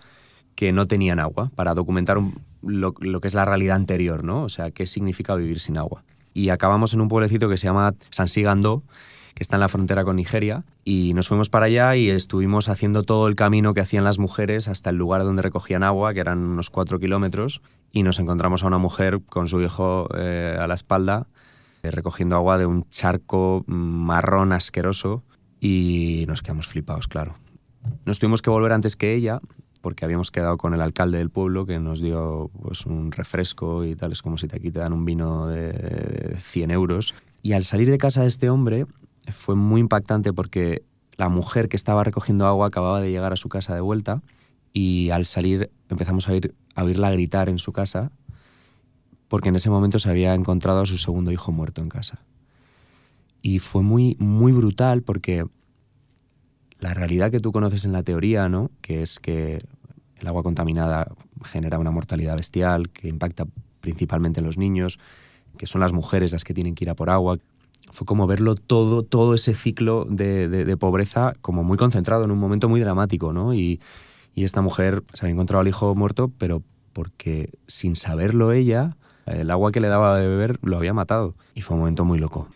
que 0.58 0.72
no 0.72 0.88
tenían 0.88 1.20
agua, 1.20 1.52
para 1.54 1.72
documentar 1.72 2.18
lo, 2.62 2.94
lo, 2.98 3.20
que 3.20 3.28
es 3.28 3.34
la 3.34 3.44
realidad 3.44 3.76
anterior, 3.76 4.24
¿no? 4.24 4.42
O 4.42 4.48
sea, 4.48 4.72
qué 4.72 4.86
significa 4.86 5.36
vivir 5.36 5.60
sin 5.60 5.78
agua. 5.78 6.02
Y 6.34 6.50
acabamos 6.50 6.94
en 6.94 7.00
un 7.00 7.08
pueblecito 7.08 7.48
que 7.48 7.56
se 7.56 7.66
llama 7.66 7.94
Sansigando, 8.10 8.82
que 9.34 9.44
está 9.44 9.56
en 9.56 9.60
la 9.60 9.68
frontera 9.68 10.04
con 10.04 10.16
Nigeria, 10.16 10.64
y 10.84 11.14
nos 11.14 11.28
fuimos 11.28 11.48
para 11.48 11.66
allá 11.66 11.94
y 11.94 12.10
estuvimos 12.10 12.68
haciendo 12.68 13.04
todo 13.04 13.28
el 13.28 13.36
camino 13.36 13.72
que 13.72 13.80
hacían 13.80 14.02
las 14.02 14.18
mujeres 14.18 14.66
hasta 14.66 14.90
el 14.90 14.96
lugar 14.96 15.22
donde 15.22 15.42
recogían 15.42 15.84
agua, 15.84 16.12
que 16.12 16.18
eran 16.18 16.38
unos 16.40 16.70
cuatro 16.70 16.98
kilómetros, 16.98 17.62
y 17.92 18.02
nos 18.02 18.18
encontramos 18.18 18.64
a 18.64 18.66
una 18.66 18.78
mujer 18.78 19.20
con 19.24 19.46
su 19.46 19.62
hijo 19.62 20.08
eh, 20.16 20.56
a 20.58 20.66
la 20.66 20.74
espalda, 20.74 21.28
eh, 21.84 21.92
recogiendo 21.92 22.34
agua 22.34 22.58
de 22.58 22.66
un 22.66 22.88
charco 22.88 23.62
marrón 23.68 24.52
asqueroso, 24.52 25.22
y 25.60 26.24
nos 26.26 26.42
quedamos 26.42 26.66
flipados, 26.66 27.06
claro. 27.06 27.36
Nos 28.04 28.18
tuvimos 28.18 28.42
que 28.42 28.50
volver 28.50 28.72
antes 28.72 28.96
que 28.96 29.14
ella, 29.14 29.40
porque 29.80 30.04
habíamos 30.04 30.30
quedado 30.30 30.56
con 30.56 30.74
el 30.74 30.80
alcalde 30.80 31.18
del 31.18 31.30
pueblo 31.30 31.66
que 31.66 31.78
nos 31.78 32.00
dio 32.00 32.50
pues, 32.62 32.86
un 32.86 33.12
refresco 33.12 33.84
y 33.84 33.94
tal, 33.94 34.12
es 34.12 34.22
como 34.22 34.38
si 34.38 34.48
te 34.48 34.56
aquí 34.56 34.70
te 34.70 34.80
dan 34.80 34.92
un 34.92 35.04
vino 35.04 35.46
de 35.46 36.36
100 36.38 36.70
euros. 36.70 37.14
Y 37.42 37.52
al 37.52 37.64
salir 37.64 37.90
de 37.90 37.98
casa 37.98 38.22
de 38.22 38.28
este 38.28 38.50
hombre, 38.50 38.86
fue 39.30 39.54
muy 39.54 39.80
impactante 39.80 40.32
porque 40.32 40.82
la 41.16 41.28
mujer 41.28 41.68
que 41.68 41.76
estaba 41.76 42.04
recogiendo 42.04 42.46
agua 42.46 42.66
acababa 42.66 43.00
de 43.00 43.10
llegar 43.10 43.32
a 43.32 43.36
su 43.36 43.48
casa 43.48 43.74
de 43.74 43.80
vuelta 43.80 44.22
y 44.72 45.10
al 45.10 45.26
salir 45.26 45.70
empezamos 45.88 46.28
a, 46.28 46.32
a 46.74 46.84
oírla 46.84 47.10
gritar 47.10 47.48
en 47.48 47.58
su 47.58 47.72
casa 47.72 48.10
porque 49.28 49.50
en 49.50 49.56
ese 49.56 49.70
momento 49.70 49.98
se 49.98 50.10
había 50.10 50.34
encontrado 50.34 50.80
a 50.80 50.86
su 50.86 50.98
segundo 50.98 51.30
hijo 51.30 51.52
muerto 51.52 51.82
en 51.82 51.88
casa. 51.88 52.24
Y 53.42 53.58
fue 53.60 53.82
muy, 53.82 54.16
muy 54.18 54.52
brutal 54.52 55.02
porque 55.02 55.44
la 56.78 56.94
realidad 56.94 57.30
que 57.30 57.40
tú 57.40 57.52
conoces 57.52 57.84
en 57.84 57.92
la 57.92 58.02
teoría, 58.02 58.48
¿no? 58.48 58.70
que 58.80 59.02
es 59.02 59.18
que 59.18 59.64
el 60.20 60.26
agua 60.26 60.42
contaminada 60.42 61.12
genera 61.44 61.78
una 61.78 61.90
mortalidad 61.90 62.36
bestial, 62.36 62.90
que 62.90 63.08
impacta 63.08 63.46
principalmente 63.80 64.40
en 64.40 64.46
los 64.46 64.58
niños, 64.58 64.98
que 65.56 65.66
son 65.66 65.80
las 65.80 65.92
mujeres 65.92 66.32
las 66.32 66.44
que 66.44 66.54
tienen 66.54 66.74
que 66.74 66.84
ir 66.84 66.90
a 66.90 66.94
por 66.94 67.10
agua, 67.10 67.38
fue 67.90 68.06
como 68.06 68.26
verlo 68.26 68.54
todo, 68.54 69.02
todo 69.02 69.34
ese 69.34 69.54
ciclo 69.54 70.06
de, 70.08 70.76
pobreza 70.78 71.32
como 71.40 71.64
muy 71.64 71.78
concentrado 71.78 72.24
en 72.24 72.30
un 72.30 72.38
momento 72.38 72.68
muy 72.68 72.80
dramático, 72.80 73.32
¿no? 73.32 73.54
Y, 73.54 73.80
esta 74.34 74.60
mujer 74.60 75.02
se 75.14 75.26
había 75.26 75.32
encontrado 75.32 75.62
al 75.62 75.66
hijo 75.66 75.96
muerto, 75.96 76.30
pero 76.38 76.62
porque 76.92 77.50
sin 77.66 77.96
saberlo 77.96 78.52
ella, 78.52 78.96
el 79.26 79.50
agua 79.50 79.72
que 79.72 79.80
le 79.80 79.88
daba 79.88 80.16
de 80.16 80.28
beber 80.28 80.60
lo 80.62 80.76
había 80.76 80.94
matado. 80.94 81.34
Y 81.56 81.62
fue 81.62 81.74
un 81.74 81.80
momento 81.80 82.04
muy 82.04 82.20
loco. 82.20 82.46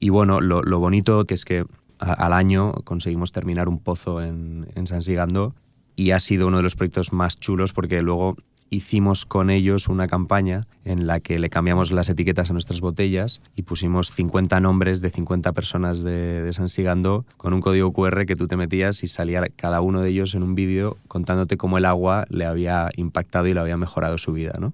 Y 0.00 0.08
bueno, 0.08 0.40
lo, 0.40 0.80
bonito 0.80 1.26
que 1.26 1.34
es 1.34 1.44
que 1.44 1.66
al 2.00 2.32
año 2.32 2.72
conseguimos 2.84 3.32
terminar 3.32 3.68
un 3.68 3.78
pozo 3.78 4.22
en, 4.22 4.66
en 4.74 4.86
San 4.86 5.02
Sigando 5.02 5.54
y 5.96 6.12
ha 6.12 6.20
sido 6.20 6.48
uno 6.48 6.56
de 6.56 6.62
los 6.62 6.74
proyectos 6.74 7.12
más 7.12 7.38
chulos 7.38 7.72
porque 7.72 8.02
luego 8.02 8.36
hicimos 8.70 9.26
con 9.26 9.50
ellos 9.50 9.88
una 9.88 10.06
campaña 10.06 10.66
en 10.84 11.06
la 11.06 11.20
que 11.20 11.38
le 11.38 11.50
cambiamos 11.50 11.90
las 11.90 12.08
etiquetas 12.08 12.50
a 12.50 12.52
nuestras 12.52 12.80
botellas 12.80 13.42
y 13.56 13.62
pusimos 13.62 14.12
50 14.12 14.60
nombres 14.60 15.00
de 15.00 15.10
50 15.10 15.52
personas 15.52 16.02
de, 16.02 16.42
de 16.42 16.52
San 16.52 16.68
Sigando 16.68 17.26
con 17.36 17.52
un 17.52 17.60
código 17.60 17.92
QR 17.92 18.24
que 18.26 18.36
tú 18.36 18.46
te 18.46 18.56
metías 18.56 19.02
y 19.02 19.08
salía 19.08 19.42
cada 19.56 19.80
uno 19.80 20.00
de 20.00 20.10
ellos 20.10 20.34
en 20.34 20.42
un 20.42 20.54
vídeo 20.54 20.96
contándote 21.08 21.56
cómo 21.56 21.78
el 21.78 21.84
agua 21.84 22.24
le 22.30 22.46
había 22.46 22.90
impactado 22.96 23.48
y 23.48 23.54
le 23.54 23.60
había 23.60 23.76
mejorado 23.76 24.16
su 24.18 24.32
vida, 24.32 24.54
¿no? 24.58 24.72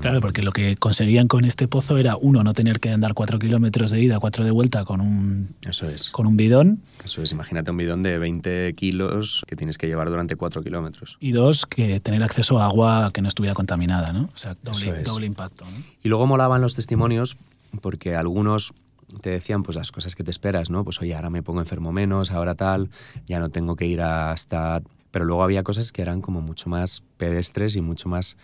Claro, 0.00 0.20
porque 0.20 0.42
lo 0.42 0.52
que 0.52 0.76
conseguían 0.76 1.28
con 1.28 1.44
este 1.44 1.68
pozo 1.68 1.98
era, 1.98 2.16
uno, 2.16 2.42
no 2.42 2.54
tener 2.54 2.80
que 2.80 2.90
andar 2.90 3.14
cuatro 3.14 3.38
kilómetros 3.38 3.90
de 3.90 4.00
ida, 4.00 4.18
cuatro 4.18 4.44
de 4.44 4.50
vuelta 4.50 4.84
con 4.84 5.00
un, 5.00 5.54
Eso 5.66 5.88
es. 5.88 6.10
con 6.10 6.26
un 6.26 6.36
bidón. 6.36 6.82
Eso 7.04 7.22
es, 7.22 7.32
imagínate 7.32 7.70
un 7.70 7.76
bidón 7.76 8.02
de 8.02 8.18
20 8.18 8.74
kilos 8.74 9.44
que 9.46 9.56
tienes 9.56 9.78
que 9.78 9.86
llevar 9.86 10.08
durante 10.08 10.36
cuatro 10.36 10.62
kilómetros. 10.62 11.18
Y 11.20 11.32
dos, 11.32 11.66
que 11.66 12.00
tener 12.00 12.22
acceso 12.22 12.58
a 12.60 12.66
agua 12.66 13.10
que 13.12 13.22
no 13.22 13.28
estuviera 13.28 13.54
contaminada, 13.54 14.12
¿no? 14.12 14.30
O 14.34 14.38
sea, 14.38 14.56
doble, 14.62 15.26
impacto. 15.26 15.66
Y 16.02 16.08
luego 16.08 16.26
molaban 16.26 16.60
los 16.60 16.74
testimonios 16.74 17.36
porque 17.80 18.14
algunos 18.14 18.72
te 19.20 19.30
decían 19.30 19.62
pues 19.62 19.76
las 19.76 19.92
cosas 19.92 20.14
que 20.16 20.24
te 20.24 20.30
esperas, 20.30 20.70
¿no? 20.70 20.84
Pues 20.84 21.00
oye, 21.00 21.14
ahora 21.14 21.30
me 21.30 21.42
pongo 21.42 21.60
enfermo 21.60 21.92
menos, 21.92 22.30
ahora 22.30 22.54
tal, 22.54 22.90
ya 23.26 23.38
no 23.38 23.50
tengo 23.50 23.76
que 23.76 23.86
ir 23.86 24.00
hasta... 24.00 24.82
Pero 25.10 25.24
luego 25.24 25.42
había 25.42 25.62
cosas 25.62 25.92
que 25.92 26.02
eran 26.02 26.20
como 26.20 26.42
mucho 26.42 26.68
más 26.68 27.02
pedestres 27.16 27.76
y 27.76 27.80
mucho 27.80 28.08
más 28.08 28.36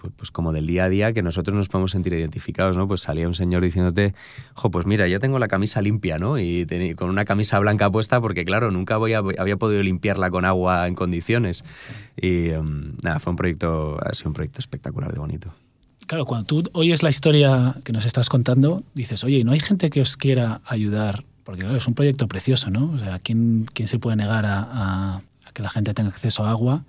pues, 0.00 0.12
pues, 0.16 0.30
como 0.30 0.52
del 0.52 0.66
día 0.66 0.84
a 0.84 0.88
día 0.88 1.12
que 1.12 1.22
nosotros 1.22 1.54
nos 1.54 1.68
podemos 1.68 1.90
sentir 1.90 2.14
identificados, 2.14 2.76
¿no? 2.76 2.88
Pues 2.88 3.02
salía 3.02 3.28
un 3.28 3.34
señor 3.34 3.62
diciéndote, 3.62 4.14
jo, 4.54 4.70
pues 4.70 4.86
mira, 4.86 5.06
ya 5.08 5.18
tengo 5.18 5.38
la 5.38 5.48
camisa 5.48 5.82
limpia, 5.82 6.18
¿no? 6.18 6.38
Y 6.38 6.66
con 6.96 7.10
una 7.10 7.24
camisa 7.24 7.58
blanca 7.58 7.90
puesta 7.90 8.20
porque, 8.20 8.44
claro, 8.44 8.70
nunca 8.70 8.96
voy 8.96 9.12
había 9.12 9.56
podido 9.56 9.82
limpiarla 9.82 10.30
con 10.30 10.44
agua 10.44 10.88
en 10.88 10.94
condiciones. 10.94 11.64
Y 12.16 12.48
em, 12.48 12.96
nada, 13.02 13.18
fue 13.18 13.32
un 13.32 13.36
proyecto, 13.36 13.98
ha 14.02 14.14
sido 14.14 14.30
un 14.30 14.34
proyecto 14.34 14.60
espectacular 14.60 15.12
de 15.12 15.18
bonito. 15.18 15.52
Claro, 16.06 16.24
cuando 16.24 16.46
tú 16.46 16.62
oyes 16.72 17.02
la 17.02 17.10
historia 17.10 17.76
que 17.84 17.92
nos 17.92 18.06
estás 18.06 18.28
contando, 18.28 18.82
dices, 18.94 19.22
oye, 19.22 19.44
¿no 19.44 19.52
hay 19.52 19.60
gente 19.60 19.90
que 19.90 20.00
os 20.00 20.16
quiera 20.16 20.60
ayudar? 20.64 21.24
Porque 21.44 21.60
claro, 21.60 21.76
es 21.76 21.86
un 21.86 21.94
proyecto 21.94 22.26
precioso, 22.26 22.70
¿no? 22.70 22.90
O 22.92 22.98
sea, 22.98 23.18
¿quién, 23.18 23.66
quién 23.72 23.86
se 23.86 23.98
puede 23.98 24.16
negar 24.16 24.46
a, 24.46 25.16
a 25.16 25.22
que 25.52 25.62
la 25.62 25.70
gente 25.70 25.92
tenga 25.94 26.08
acceso 26.08 26.44
a 26.44 26.50
agua? 26.50 26.84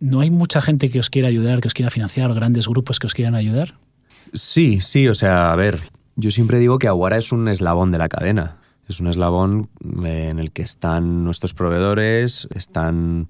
¿No 0.00 0.20
hay 0.20 0.30
mucha 0.30 0.62
gente 0.62 0.90
que 0.90 0.98
os 0.98 1.10
quiera 1.10 1.28
ayudar, 1.28 1.60
que 1.60 1.68
os 1.68 1.74
quiera 1.74 1.90
financiar, 1.90 2.32
grandes 2.32 2.66
grupos 2.66 2.98
que 2.98 3.06
os 3.06 3.12
quieran 3.12 3.34
ayudar? 3.34 3.74
Sí, 4.32 4.80
sí, 4.80 5.06
o 5.08 5.14
sea, 5.14 5.52
a 5.52 5.56
ver, 5.56 5.78
yo 6.16 6.30
siempre 6.30 6.58
digo 6.58 6.78
que 6.78 6.88
Aguara 6.88 7.18
es 7.18 7.32
un 7.32 7.48
eslabón 7.48 7.92
de 7.92 7.98
la 7.98 8.08
cadena. 8.08 8.56
Es 8.88 9.00
un 9.00 9.06
eslabón 9.06 9.68
eh, 10.04 10.28
en 10.30 10.38
el 10.38 10.52
que 10.52 10.62
están 10.62 11.22
nuestros 11.22 11.54
proveedores, 11.54 12.48
están 12.54 13.28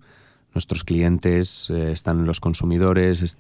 nuestros 0.55 0.85
clientes, 0.85 1.71
eh, 1.71 1.91
están 1.91 2.25
los 2.25 2.41
consumidores. 2.41 3.37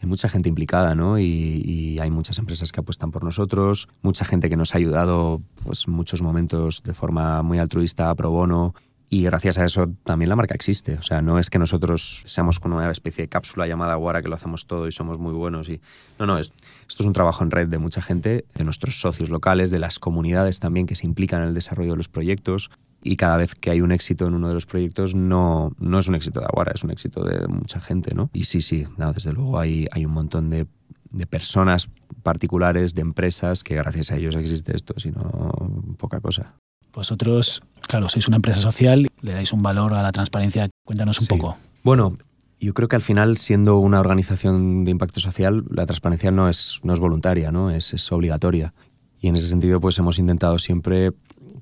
hay 0.00 0.08
mucha 0.08 0.28
gente 0.28 0.48
implicada, 0.48 0.94
¿no? 0.94 1.18
Y, 1.18 1.24
y, 1.64 1.98
hay 1.98 2.10
muchas 2.10 2.38
empresas 2.38 2.70
que 2.70 2.80
apuestan 2.80 3.10
por 3.10 3.24
nosotros, 3.24 3.88
mucha 4.02 4.24
gente 4.24 4.48
que 4.48 4.56
nos 4.56 4.74
ha 4.74 4.78
ayudado, 4.78 5.40
pues, 5.64 5.88
muchos 5.88 6.22
momentos 6.22 6.82
de 6.84 6.94
forma 6.94 7.42
muy 7.42 7.58
altruista, 7.58 8.14
pro 8.14 8.30
bono. 8.30 8.74
Y 9.10 9.22
gracias 9.22 9.56
a 9.56 9.64
eso 9.64 9.86
también 10.04 10.28
la 10.28 10.36
marca 10.36 10.54
existe. 10.54 10.94
O 10.94 11.02
sea, 11.02 11.22
no 11.22 11.38
es 11.38 11.48
que 11.48 11.58
nosotros 11.58 12.22
seamos 12.26 12.60
una 12.64 12.90
especie 12.90 13.24
de 13.24 13.28
cápsula 13.28 13.66
llamada 13.66 13.94
Guara 13.94 14.20
que 14.20 14.28
lo 14.28 14.34
hacemos 14.34 14.66
todo 14.66 14.86
y 14.86 14.92
somos 14.92 15.18
muy 15.18 15.32
buenos. 15.32 15.68
Y... 15.70 15.80
No, 16.18 16.26
no, 16.26 16.38
es, 16.38 16.52
esto 16.86 17.02
es 17.02 17.06
un 17.06 17.14
trabajo 17.14 17.42
en 17.42 17.50
red 17.50 17.68
de 17.68 17.78
mucha 17.78 18.02
gente, 18.02 18.44
de 18.54 18.64
nuestros 18.64 19.00
socios 19.00 19.30
locales, 19.30 19.70
de 19.70 19.78
las 19.78 19.98
comunidades 19.98 20.60
también 20.60 20.86
que 20.86 20.94
se 20.94 21.06
implican 21.06 21.40
en 21.40 21.48
el 21.48 21.54
desarrollo 21.54 21.92
de 21.92 21.96
los 21.96 22.08
proyectos. 22.08 22.70
Y 23.02 23.16
cada 23.16 23.36
vez 23.36 23.54
que 23.54 23.70
hay 23.70 23.80
un 23.80 23.92
éxito 23.92 24.26
en 24.26 24.34
uno 24.34 24.48
de 24.48 24.54
los 24.54 24.66
proyectos, 24.66 25.14
no, 25.14 25.72
no 25.78 25.98
es 26.00 26.08
un 26.08 26.16
éxito 26.16 26.40
de 26.40 26.46
Aguara, 26.46 26.72
es 26.74 26.84
un 26.84 26.90
éxito 26.90 27.24
de 27.24 27.46
mucha 27.48 27.80
gente, 27.80 28.14
¿no? 28.14 28.28
Y 28.32 28.44
sí, 28.44 28.60
sí, 28.60 28.86
desde 29.14 29.32
luego 29.32 29.58
hay, 29.58 29.86
hay 29.92 30.04
un 30.04 30.12
montón 30.12 30.50
de, 30.50 30.66
de 31.10 31.26
personas 31.26 31.88
particulares, 32.22 32.94
de 32.94 33.02
empresas, 33.02 33.64
que 33.64 33.76
gracias 33.76 34.10
a 34.10 34.16
ellos 34.16 34.34
existe 34.34 34.74
esto, 34.74 34.94
sino 34.98 35.52
poca 35.96 36.20
cosa. 36.20 36.56
Vosotros, 36.92 37.62
claro, 37.86 38.08
sois 38.08 38.28
una 38.28 38.36
empresa 38.36 38.60
social, 38.60 39.08
le 39.20 39.32
dais 39.32 39.52
un 39.52 39.62
valor 39.62 39.94
a 39.94 40.02
la 40.02 40.12
transparencia. 40.12 40.68
Cuéntanos 40.84 41.20
un 41.20 41.26
poco. 41.26 41.56
Bueno, 41.82 42.16
yo 42.60 42.74
creo 42.74 42.88
que 42.88 42.96
al 42.96 43.02
final, 43.02 43.36
siendo 43.36 43.78
una 43.78 44.00
organización 44.00 44.84
de 44.84 44.90
impacto 44.90 45.20
social, 45.20 45.64
la 45.70 45.86
transparencia 45.86 46.30
no 46.30 46.48
es, 46.48 46.80
no 46.82 46.92
es 46.92 47.00
voluntaria, 47.00 47.52
¿no? 47.52 47.70
Es, 47.70 47.94
es 47.94 48.10
obligatoria. 48.10 48.74
Y 49.20 49.28
en 49.28 49.36
ese 49.36 49.48
sentido, 49.48 49.80
pues 49.80 49.98
hemos 49.98 50.18
intentado 50.18 50.58
siempre 50.58 51.12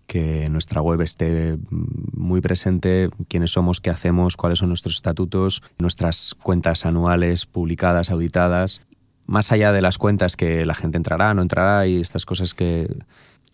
que 0.07 0.48
nuestra 0.50 0.81
web 0.81 1.00
esté 1.00 1.59
muy 1.70 2.40
presente, 2.40 3.11
quiénes 3.29 3.52
somos, 3.52 3.81
qué 3.81 3.90
hacemos, 3.90 4.37
cuáles 4.37 4.61
son 4.61 4.68
nuestros 4.68 4.96
estatutos, 4.96 5.62
nuestras 5.79 6.35
cuentas 6.42 6.87
anuales 6.87 7.46
publicadas, 7.46 8.11
auditadas, 8.11 8.83
más 9.26 9.50
allá 9.52 9.72
de 9.72 9.83
las 9.83 9.98
cuentas 9.98 10.37
que 10.37 10.64
la 10.64 10.74
gente 10.74 10.96
entrará, 10.96 11.35
no 11.35 11.42
entrará 11.42 11.87
y 11.87 12.00
estas 12.00 12.24
cosas 12.24 12.55
que 12.55 12.88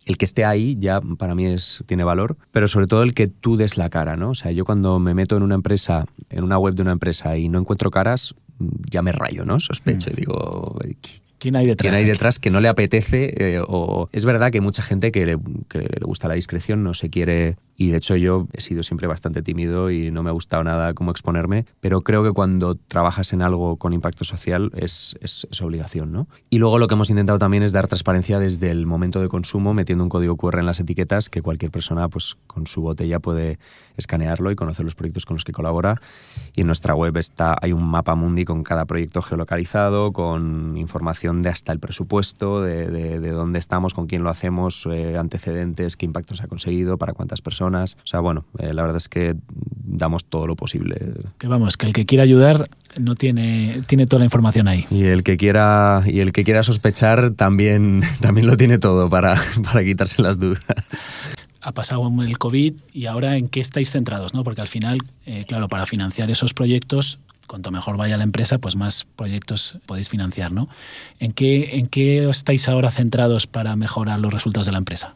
el 0.07 0.17
que 0.17 0.25
esté 0.25 0.45
ahí 0.45 0.77
ya 0.79 1.01
para 1.01 1.35
mí 1.35 1.47
es, 1.47 1.83
tiene 1.87 2.05
valor, 2.05 2.37
pero 2.51 2.69
sobre 2.69 2.87
todo 2.87 3.03
el 3.03 3.15
que 3.15 3.29
tú 3.29 3.57
des 3.57 3.77
la 3.77 3.89
cara, 3.91 4.17
¿no? 4.17 4.31
O 4.31 4.35
sea, 4.35 4.51
yo 4.53 4.65
cuando 4.65 4.99
me 4.99 5.15
meto 5.15 5.37
en 5.37 5.43
una 5.43 5.55
empresa, 5.55 6.07
en 6.31 6.45
una 6.45 6.59
web 6.59 6.75
de 6.75 6.83
una 6.83 6.93
empresa 6.93 7.37
y 7.37 7.49
no 7.49 7.59
encuentro 7.59 7.91
caras, 7.91 8.35
ya 8.91 9.03
me 9.03 9.13
rayo, 9.13 9.45
¿no? 9.45 9.61
Sospecho 9.61 10.11
y 10.11 10.13
mm. 10.13 10.17
digo, 10.17 10.79
¿Quién 11.43 11.57
hay 11.57 11.67
detrás? 11.67 11.91
¿Quién 11.91 11.95
hay 11.97 12.09
detrás 12.09 12.39
que 12.39 12.51
no 12.51 12.61
le 12.61 12.69
apetece? 12.69 13.35
Eh, 13.37 13.61
o 13.67 14.09
es 14.13 14.25
verdad 14.25 14.53
que 14.53 14.61
mucha 14.61 14.81
gente 14.81 15.11
que 15.11 15.27
le, 15.27 15.39
que 15.69 15.79
le, 15.81 15.89
gusta 16.03 16.29
la 16.29 16.35
discreción, 16.35 16.85
no 16.85 16.95
se 16.95 17.11
quiere 17.11 17.57
y 17.83 17.91
de 17.91 17.97
hecho 17.97 18.15
yo 18.15 18.47
he 18.53 18.61
sido 18.61 18.85
siempre 18.85 19.09
bastante 19.09 19.43
tímido 19.43 19.91
y 19.91 20.13
no 20.13 20.23
me 20.23 20.31
ha 20.31 20.33
gustado 20.33 20.63
nada 20.63 20.95
cómo 20.95 21.11
exponerme, 21.11 21.67
pero 21.81 22.01
creo 22.01 22.23
que 22.23 22.31
cuando 22.31 22.77
trabajas 22.77 23.33
en 23.33 23.43
algo 23.43 23.77
con 23.77 23.93
impacto 23.93 24.25
social 24.25 24.71
es, 24.77 25.19
es, 25.21 25.49
obligación. 25.61 26.13
¿no? 26.13 26.29
Y 26.49 26.59
luego 26.59 26.79
lo 26.79 26.87
que 26.87 26.95
hemos 26.95 27.11
intentado 27.11 27.41
también 27.41 27.65
es 27.65 27.73
dar 27.73 27.89
transparencia 27.89 28.39
desde 28.39 28.71
el 28.71 28.87
momento 28.87 29.21
de 29.21 29.29
consumo, 29.29 29.75
metiendo 29.75 30.05
un 30.05 30.11
código 30.11 30.37
QR 30.37 30.61
en 30.61 30.67
las 30.67 30.79
etiquetas 30.79 31.29
que 31.29 31.43
cualquier 31.43 31.73
persona 31.73 32.09
pues, 32.09 32.37
con 32.47 32.69
su 32.69 32.83
botella 32.83 33.19
puede 33.19 33.59
escanearlo 33.97 34.51
y 34.51 34.55
conocer 34.55 34.85
los 34.85 34.95
proyectos 34.95 35.27
con 35.27 35.35
los 35.35 35.45
que 35.45 35.53
colabora. 35.53 36.01
Y 36.55 36.61
en 36.61 36.69
nuestra 36.69 36.95
web 36.95 37.17
está, 37.17 37.57
hay 37.61 37.73
un 37.73 37.85
mapa 37.85 38.15
mundi 38.15 38.45
con 38.45 38.63
cada 38.63 38.85
proyecto 38.85 39.23
geolocalizado, 39.23 40.13
con 40.13 40.77
información 40.77 41.43
de 41.43 41.49
hasta 41.49 41.73
el 41.73 41.81
presupuesto, 41.81 42.63
de, 42.63 42.91
de, 42.91 43.31
dónde 43.31 43.59
estamos, 43.59 43.95
con 43.95 44.07
quién 44.07 44.23
lo 44.23 44.31
hacemos, 44.31 44.87
eh, 44.91 45.17
antecedentes, 45.19 45.97
qué 45.97 46.07
impacto 46.07 46.35
se 46.35 46.45
ha 46.45 46.47
conseguido, 46.47 46.99
para 46.99 47.13
cuántas 47.13 47.43
personas. 47.43 47.72
O 47.75 48.07
sea, 48.07 48.21
bueno, 48.21 48.45
eh, 48.59 48.73
la 48.73 48.83
verdad 48.83 48.97
es 48.97 49.09
que 49.09 49.35
damos 49.85 50.25
todo 50.25 50.47
lo 50.47 50.57
posible. 50.57 50.97
Que 51.39 51.49
vamos, 51.49 51.77
que 51.77 51.87
el 51.87 51.93
que 51.93 52.07
quiera 52.07 52.25
ayudar 52.25 52.69
no 52.99 53.15
tiene, 53.15 53.83
tiene 53.87 54.07
toda 54.07 54.21
la 54.21 54.25
información 54.25 54.69
ahí. 54.69 54.87
Y 54.91 55.05
el 55.05 55.23
que 55.23 55.37
quiera, 55.37 56.03
y 56.07 56.21
el 56.21 56.33
que 56.33 56.45
quiera 56.45 56.63
sospechar 56.63 57.33
también, 57.33 58.03
también 58.21 58.47
lo 58.47 58.57
tiene 58.57 58.79
todo 58.79 59.09
para, 59.09 59.37
para 59.65 59.85
quitarse 59.85 60.23
las 60.23 60.39
dudas 60.39 61.17
ha 61.63 61.73
pasado 61.73 62.11
el 62.23 62.39
COVID 62.39 62.75
y 62.93 63.07
ahora 63.07 63.37
en 63.37 63.47
qué 63.47 63.61
estáis 63.61 63.93
centrados, 63.93 64.35
¿no? 64.35 64.43
Porque 64.43 64.61
al 64.61 64.67
final, 64.67 64.99
eh, 65.27 65.45
claro, 65.47 65.69
para 65.69 65.87
financiar 65.87 66.29
esos 66.29 66.55
proyectos, 66.55 67.21
cuanto 67.47 67.71
mejor 67.71 67.97
vaya 67.97 68.17
la 68.17 68.25
empresa, 68.25 68.59
pues 68.59 68.77
más 68.77 69.07
proyectos 69.17 69.79
podéis 69.87 70.09
financiar, 70.09 70.53
¿no? 70.53 70.69
¿En 71.21 71.33
qué, 71.33 71.77
en 71.77 71.87
qué 71.87 72.29
estáis 72.29 72.69
ahora 72.69 72.91
centrados 72.91 73.47
para 73.47 73.77
mejorar 73.77 74.19
los 74.19 74.33
resultados 74.33 74.67
de 74.67 74.73
la 74.73 74.79
empresa? 74.79 75.15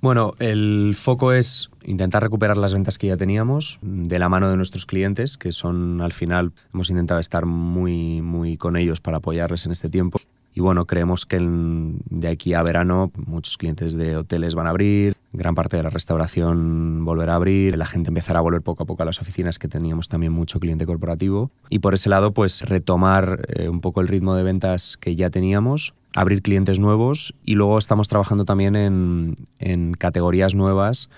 Bueno, 0.00 0.34
el 0.38 0.94
foco 0.94 1.32
es 1.32 1.70
intentar 1.84 2.22
recuperar 2.22 2.56
las 2.56 2.72
ventas 2.72 2.98
que 2.98 3.08
ya 3.08 3.16
teníamos 3.16 3.80
de 3.82 4.20
la 4.20 4.28
mano 4.28 4.48
de 4.48 4.56
nuestros 4.56 4.86
clientes, 4.86 5.36
que 5.36 5.50
son 5.50 6.00
al 6.00 6.12
final, 6.12 6.52
hemos 6.72 6.90
intentado 6.90 7.18
estar 7.18 7.46
muy, 7.46 8.22
muy 8.22 8.56
con 8.56 8.76
ellos 8.76 9.00
para 9.00 9.16
apoyarles 9.16 9.66
en 9.66 9.72
este 9.72 9.90
tiempo. 9.90 10.20
Y 10.54 10.60
bueno, 10.60 10.86
creemos 10.86 11.26
que 11.26 11.38
de 11.40 12.28
aquí 12.28 12.54
a 12.54 12.62
verano 12.62 13.10
muchos 13.16 13.58
clientes 13.58 13.94
de 13.94 14.16
hoteles 14.16 14.54
van 14.54 14.68
a 14.68 14.70
abrir, 14.70 15.14
gran 15.32 15.54
parte 15.54 15.76
de 15.76 15.82
la 15.82 15.90
restauración 15.90 17.04
volverá 17.04 17.32
a 17.32 17.36
abrir, 17.36 17.76
la 17.76 17.86
gente 17.86 18.10
empezará 18.10 18.38
a 18.38 18.42
volver 18.42 18.62
poco 18.62 18.84
a 18.84 18.86
poco 18.86 19.02
a 19.02 19.06
las 19.06 19.20
oficinas 19.20 19.58
que 19.58 19.68
teníamos 19.68 20.08
también 20.08 20.32
mucho 20.32 20.60
cliente 20.60 20.86
corporativo. 20.86 21.50
Y 21.70 21.80
por 21.80 21.94
ese 21.94 22.08
lado, 22.08 22.32
pues 22.32 22.62
retomar 22.62 23.46
eh, 23.48 23.68
un 23.68 23.80
poco 23.80 24.00
el 24.00 24.08
ritmo 24.08 24.36
de 24.36 24.44
ventas 24.44 24.96
que 24.96 25.16
ya 25.16 25.30
teníamos, 25.30 25.94
abrir 26.14 26.42
clientes 26.42 26.78
nuevos 26.78 27.34
y 27.44 27.54
luego 27.54 27.78
estamos 27.78 28.08
trabajando 28.08 28.44
también 28.44 28.76
en, 28.76 29.36
en 29.58 29.92
categorías 29.92 30.54
nuevas 30.54 31.08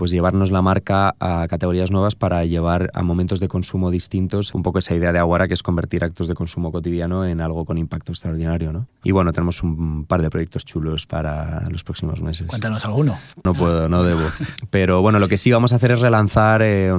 pues 0.00 0.12
llevarnos 0.12 0.50
la 0.50 0.62
marca 0.62 1.14
a 1.20 1.46
categorías 1.46 1.90
nuevas 1.90 2.14
para 2.14 2.42
llevar 2.46 2.90
a 2.94 3.02
momentos 3.02 3.38
de 3.38 3.48
consumo 3.48 3.90
distintos 3.90 4.54
un 4.54 4.62
poco 4.62 4.78
esa 4.78 4.94
idea 4.94 5.12
de 5.12 5.18
Aguara 5.18 5.46
que 5.46 5.52
es 5.52 5.62
convertir 5.62 6.02
actos 6.04 6.26
de 6.26 6.34
consumo 6.34 6.72
cotidiano 6.72 7.26
en 7.26 7.42
algo 7.42 7.66
con 7.66 7.76
impacto 7.76 8.10
extraordinario, 8.10 8.72
¿no? 8.72 8.86
Y 9.04 9.10
bueno, 9.10 9.30
tenemos 9.34 9.62
un 9.62 10.06
par 10.06 10.22
de 10.22 10.30
proyectos 10.30 10.64
chulos 10.64 11.04
para 11.04 11.68
los 11.68 11.84
próximos 11.84 12.22
meses. 12.22 12.46
Cuéntanos 12.46 12.82
alguno. 12.86 13.18
No 13.44 13.52
puedo, 13.52 13.90
no 13.90 14.02
debo. 14.02 14.22
Pero 14.70 15.02
bueno, 15.02 15.18
lo 15.18 15.28
que 15.28 15.36
sí 15.36 15.52
vamos 15.52 15.74
a 15.74 15.76
hacer 15.76 15.92
es 15.92 16.00
relanzar... 16.00 16.62
Eh, 16.62 16.90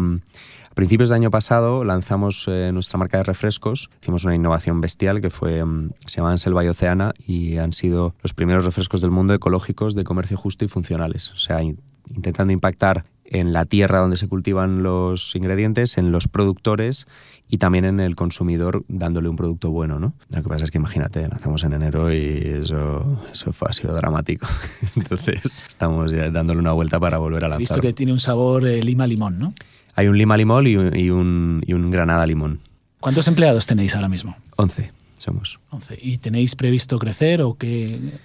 a 0.72 0.74
principios 0.74 1.10
de 1.10 1.18
año 1.18 1.30
pasado 1.30 1.84
lanzamos 1.84 2.46
eh, 2.48 2.72
nuestra 2.72 2.98
marca 2.98 3.18
de 3.18 3.24
refrescos. 3.24 3.90
Hicimos 4.02 4.24
una 4.24 4.36
innovación 4.36 4.80
bestial 4.80 5.20
que 5.20 5.30
fue, 5.30 5.66
mm, 5.66 5.92
se 6.06 6.18
llamaban 6.18 6.40
Selva 6.40 6.64
y 6.64 6.70
Oceana 6.70 7.14
y 7.28 7.58
han 7.58 7.74
sido 7.74 8.16
los 8.24 8.34
primeros 8.34 8.64
refrescos 8.64 9.02
del 9.02 9.12
mundo 9.12 9.34
ecológicos 9.34 9.96
de 9.96 10.06
comercio 10.06 10.38
justo 10.38 10.64
y 10.64 10.70
funcionales. 10.70 11.32
O 11.32 11.36
sea, 11.36 11.62
intentando 11.62 12.54
impactar 12.54 13.04
en 13.26 13.52
la 13.52 13.66
tierra 13.66 14.00
donde 14.00 14.16
se 14.16 14.30
cultivan 14.30 14.82
los 14.82 15.36
ingredientes, 15.36 15.98
en 15.98 16.14
los 16.14 16.30
productores 16.30 17.06
y 17.50 17.58
también 17.58 17.84
en 17.84 18.00
el 18.00 18.16
consumidor 18.16 18.86
dándole 18.88 19.28
un 19.28 19.36
producto 19.36 19.72
bueno, 19.72 20.00
¿no? 20.00 20.14
Lo 20.30 20.42
que 20.42 20.48
pasa 20.48 20.64
es 20.64 20.72
que 20.72 20.78
imagínate, 20.78 21.28
lanzamos 21.28 21.66
en 21.66 21.74
enero 21.74 22.14
y 22.14 22.60
eso, 22.62 23.22
eso 23.32 23.52
fue, 23.52 23.68
ha 23.70 23.74
sido 23.74 23.94
dramático. 23.94 24.48
Entonces 24.96 25.66
estamos 25.68 26.12
ya 26.14 26.30
dándole 26.30 26.60
una 26.60 26.72
vuelta 26.72 26.98
para 26.98 27.18
volver 27.18 27.44
a 27.44 27.50
lanzar. 27.50 27.60
Visto 27.60 27.82
que 27.82 27.92
tiene 27.92 28.14
un 28.14 28.22
sabor 28.22 28.66
eh, 28.66 28.82
lima-limón, 28.82 29.38
¿no? 29.38 29.54
Hay 29.96 30.08
un 30.08 30.18
lima-limón 30.18 30.68
y, 30.68 30.76
un, 30.76 31.62
y 31.66 31.74
un 31.74 31.92
granada-limón. 31.92 32.60
¿Cuántos 33.00 33.28
empleados 33.28 33.68
tenéis 33.68 33.96
ahora 33.96 34.10
mismo? 34.10 34.36
11 34.58 34.92
somos. 35.22 35.60
11. 35.70 36.00
¿Y 36.02 36.18
tenéis 36.18 36.56
previsto 36.56 37.00
crecer 37.00 37.42
o 37.42 37.54
qué? 37.56 38.20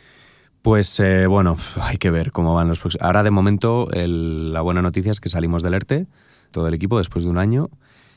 Pues 0.62 0.98
eh, 0.98 1.26
bueno, 1.26 1.57
hay 1.81 1.98
que 1.98 2.11
ver 2.11 2.33
cómo 2.33 2.55
van 2.55 2.68
los 2.68 2.81
próximos. 2.81 3.05
Ahora 3.05 3.22
de 3.22 3.31
momento 3.31 3.88
la 3.92 4.61
buena 4.62 4.83
noticia 4.83 5.12
es 5.12 5.20
que 5.20 5.29
salimos 5.29 5.62
del 5.62 5.74
ERTE, 5.74 6.07
todo 6.50 6.66
el 6.66 6.74
equipo, 6.74 6.98
después 6.98 7.24
de 7.24 7.31
un 7.31 7.38
año, 7.38 7.68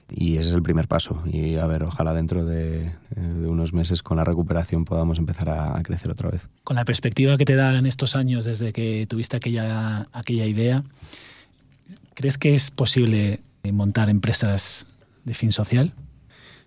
y 0.10 0.38
ese 0.38 0.50
es 0.50 0.56
el 0.56 0.64
primer 0.64 0.88
paso. 0.88 1.22
Y 1.26 1.56
a 1.56 1.68
ver, 1.68 1.84
ojalá 1.84 2.14
dentro 2.14 2.46
de, 2.46 2.92
unos 3.16 3.74
meses 3.74 4.02
con 4.02 4.18
la 4.18 4.24
recuperación 4.24 4.86
podamos 4.86 5.20
empezar 5.20 5.50
a, 5.50 5.82
crecer 5.84 6.10
otra 6.10 6.30
vez. 6.30 6.48
Con 6.64 6.76
la 6.76 6.86
perspectiva 6.86 7.38
que 7.38 7.46
te 7.46 7.56
dan 7.56 7.76
en 7.76 7.86
estos 7.86 8.16
años 8.16 8.46
desde 8.46 8.74
que 8.74 9.06
tuviste 9.08 9.38
aquella, 9.38 10.08
aquella 10.12 10.46
idea, 10.46 10.84
¿crees 12.20 12.38
que 12.38 12.54
es 12.54 12.70
posible 12.70 13.40
montar 13.72 14.10
empresas 14.10 14.88
de 15.24 15.34
fin 15.34 15.54
social? 15.54 15.94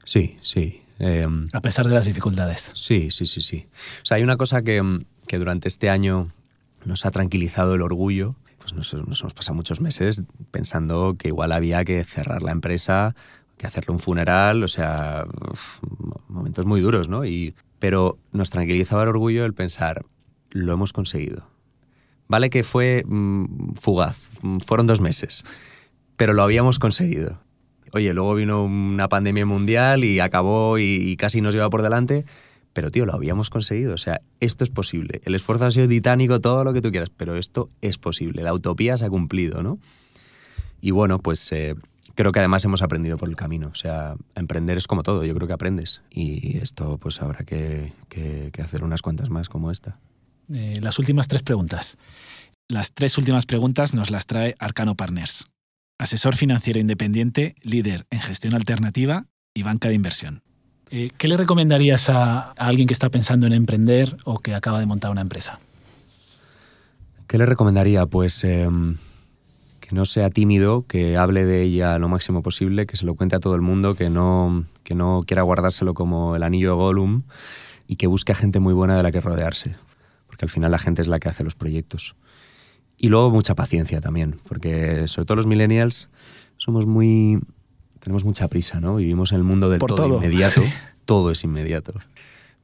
Sí, 0.03 0.39
sí. 0.41 0.81
Em, 0.99 1.45
a 1.53 1.61
pesar 1.61 1.87
de 1.87 1.93
las 1.93 2.07
dificultades. 2.07 2.71
Sí, 2.73 3.11
sí, 3.11 3.27
sí, 3.27 3.43
sí. 3.43 3.67
O 4.01 4.07
sea, 4.07 4.17
hay 4.17 4.23
una 4.23 4.39
cosa 4.39 4.63
que, 4.63 4.83
que 5.27 5.39
durante 5.39 5.69
este 5.69 5.91
año 5.91 6.31
nos 6.87 7.05
ha 7.05 7.11
tranquilizado 7.11 7.75
el 7.75 7.83
orgullo. 7.83 8.35
Pues 8.61 8.73
nos, 8.73 8.95
hemos 8.95 9.35
pasado 9.35 9.55
muchos 9.55 9.83
meses 9.83 10.23
pensando 10.51 11.17
que 11.19 11.29
igual 11.29 11.53
había 11.53 11.85
que 11.85 12.03
cerrar 12.03 12.43
la 12.43 12.53
empresa, 12.53 13.15
que 13.59 13.67
hacerle 13.67 13.93
un 13.93 13.99
funeral, 13.99 14.65
o 14.65 14.69
sea, 14.69 15.27
momentos 16.29 16.65
muy 16.65 16.81
duros, 16.81 17.11
¿no? 17.11 17.27
Y, 17.27 17.55
pero 17.79 18.19
nos 18.33 18.49
tranquilizaba 18.49 19.03
el 19.03 19.11
orgullo 19.11 19.45
el 19.45 19.53
pensar, 19.53 20.07
lo 20.49 20.73
hemos 20.73 20.95
conseguido. 20.95 21.47
Vale 22.27 22.49
que 22.49 22.63
fue 22.63 23.05
mm, 23.07 23.75
fugaz, 23.75 24.32
fueron 24.65 24.87
dos 24.87 25.01
meses, 25.01 25.45
pero 26.17 26.33
lo 26.33 26.43
habíamos 26.43 26.79
conseguido. 26.79 27.41
Oye, 27.93 28.15
luego 28.15 28.35
vino 28.35 28.65
una 28.65 29.09
pandemia 29.09 29.45
mundial 29.45 30.05
y 30.05 30.21
acabó 30.21 30.79
y 30.79 31.17
casi 31.17 31.41
nos 31.43 31.55
lleva 31.55 31.69
por 31.69 31.83
delante, 31.83 32.25
pero 32.73 32.91
tío, 32.91 33.07
lo 33.07 33.15
habíamos 33.15 33.51
conseguido. 33.51 33.95
O 33.95 33.99
sea, 33.99 34.21
esto 34.41 34.65
es 34.65 34.71
posible. 34.71 35.21
El 35.25 35.35
esfuerzo 35.35 35.67
ha 35.67 35.71
sido 35.71 35.89
titánico, 35.89 36.41
todo 36.41 36.65
lo 36.65 36.73
que 36.73 36.81
tú 36.81 36.91
quieras, 36.91 37.11
pero 37.11 37.37
esto 37.37 37.71
es 37.81 37.99
posible. 37.99 38.43
La 38.43 38.55
utopía 38.55 38.97
se 38.97 39.05
ha 39.05 39.11
cumplido, 39.11 39.63
¿no? 39.63 39.79
Y 40.81 40.91
bueno, 40.91 41.19
pues 41.19 41.53
eh, 41.53 41.75
creo 42.15 42.33
que 42.33 42.39
además 42.39 42.65
hemos 42.65 42.83
aprendido 42.83 43.17
por 43.17 43.29
el 43.29 43.37
camino. 43.37 43.69
O 43.69 43.75
sea, 43.75 44.15
emprender 44.35 44.79
es 44.79 44.87
como 44.87 45.03
todo, 45.03 45.25
yo 45.25 45.35
creo 45.35 45.47
que 45.47 45.55
aprendes. 45.55 46.03
Y 46.11 46.57
esto 46.59 46.99
pues 46.99 47.21
habrá 47.21 47.45
que, 47.45 47.93
hacer 48.63 48.85
unas 48.85 49.03
cuantas 49.03 49.31
más 49.31 49.49
como 49.49 49.71
esta. 49.71 49.99
Eh, 50.53 50.81
las 50.83 50.99
últimas 50.99 51.29
tres 51.29 51.43
preguntas. 51.43 51.99
Las 52.73 52.95
tres 52.95 53.19
últimas 53.19 53.45
preguntas 53.45 53.93
nos 53.93 54.11
las 54.11 54.25
trae 54.25 54.55
Arcano 54.59 54.95
Partners. 54.95 55.47
Asesor 55.99 56.37
financiero 56.37 56.81
independiente, 56.81 57.55
líder 57.61 58.07
en 58.09 58.21
gestión 58.21 58.55
alternativa 58.55 59.27
y 59.53 59.63
banca 59.63 59.91
de 59.91 59.95
inversión. 59.95 60.41
Eh, 60.89 61.11
¿Qué 61.19 61.29
le 61.29 61.37
recomendarías 61.37 62.09
a, 62.09 62.53
alguien 62.53 62.89
que 62.89 62.95
está 62.95 63.11
pensando 63.11 63.47
en 63.47 63.53
emprender 63.53 64.17
o 64.25 64.39
que 64.39 64.55
acaba 64.55 64.81
de 64.81 64.87
montar 64.87 65.11
una 65.11 65.21
empresa? 65.21 65.61
¿Qué 67.27 67.37
le 67.37 67.45
recomendaría? 67.45 68.07
Pues 68.07 68.43
em, 68.43 68.97
que 69.81 69.95
no 69.95 70.07
sea 70.07 70.31
tímido, 70.31 70.87
que 70.87 71.19
hable 71.19 71.45
de 71.45 71.61
ella 71.61 71.99
lo 71.99 72.09
máximo 72.09 72.41
posible, 72.41 72.87
que 72.87 72.97
se 72.97 73.05
lo 73.05 73.17
cuente 73.17 73.37
a 73.37 73.41
todo 73.41 73.55
el 73.55 73.61
mundo, 73.61 73.97
que 73.97 74.09
no, 74.09 74.65
que 74.83 74.95
no 74.95 75.25
quiera 75.27 75.43
guardárselo 75.43 75.93
como 75.93 76.37
el 76.37 76.43
anillo 76.43 76.71
de 76.71 76.77
Gollum 76.77 77.25
y 77.87 77.97
que 77.97 78.07
busque 78.07 78.33
a 78.33 78.35
gente 78.35 78.61
muy 78.61 78.73
buena 78.73 78.97
de 78.97 79.03
la 79.03 79.13
que 79.13 79.21
rodearse, 79.21 79.77
porque 80.27 80.47
al 80.47 80.51
final 80.51 80.71
la 80.71 80.79
gente 80.79 81.03
es 81.03 81.09
la 81.09 81.21
que 81.21 81.29
hace 81.29 81.45
los 81.45 81.55
proyectos. 81.55 82.17
Y 83.03 83.09
luego 83.09 83.31
mucha 83.31 83.57
paciencia 83.57 83.99
también, 83.99 84.39
porque 84.49 85.09
sobre 85.09 85.27
todo 85.27 85.35
los 85.35 85.49
millennials 85.49 86.09
somos 86.57 86.87
muy 86.87 87.41
tenemos 87.99 88.25
mucha 88.25 88.47
prisa, 88.47 88.81
¿no? 88.81 88.95
Vivimos 88.95 89.33
en 89.33 89.39
el 89.39 89.45
mundo 89.45 89.69
del 89.69 89.81
todo, 89.81 90.19
inmediato. 90.19 90.63
Todo 91.05 91.33
es 91.33 91.43
inmediato. 91.43 91.95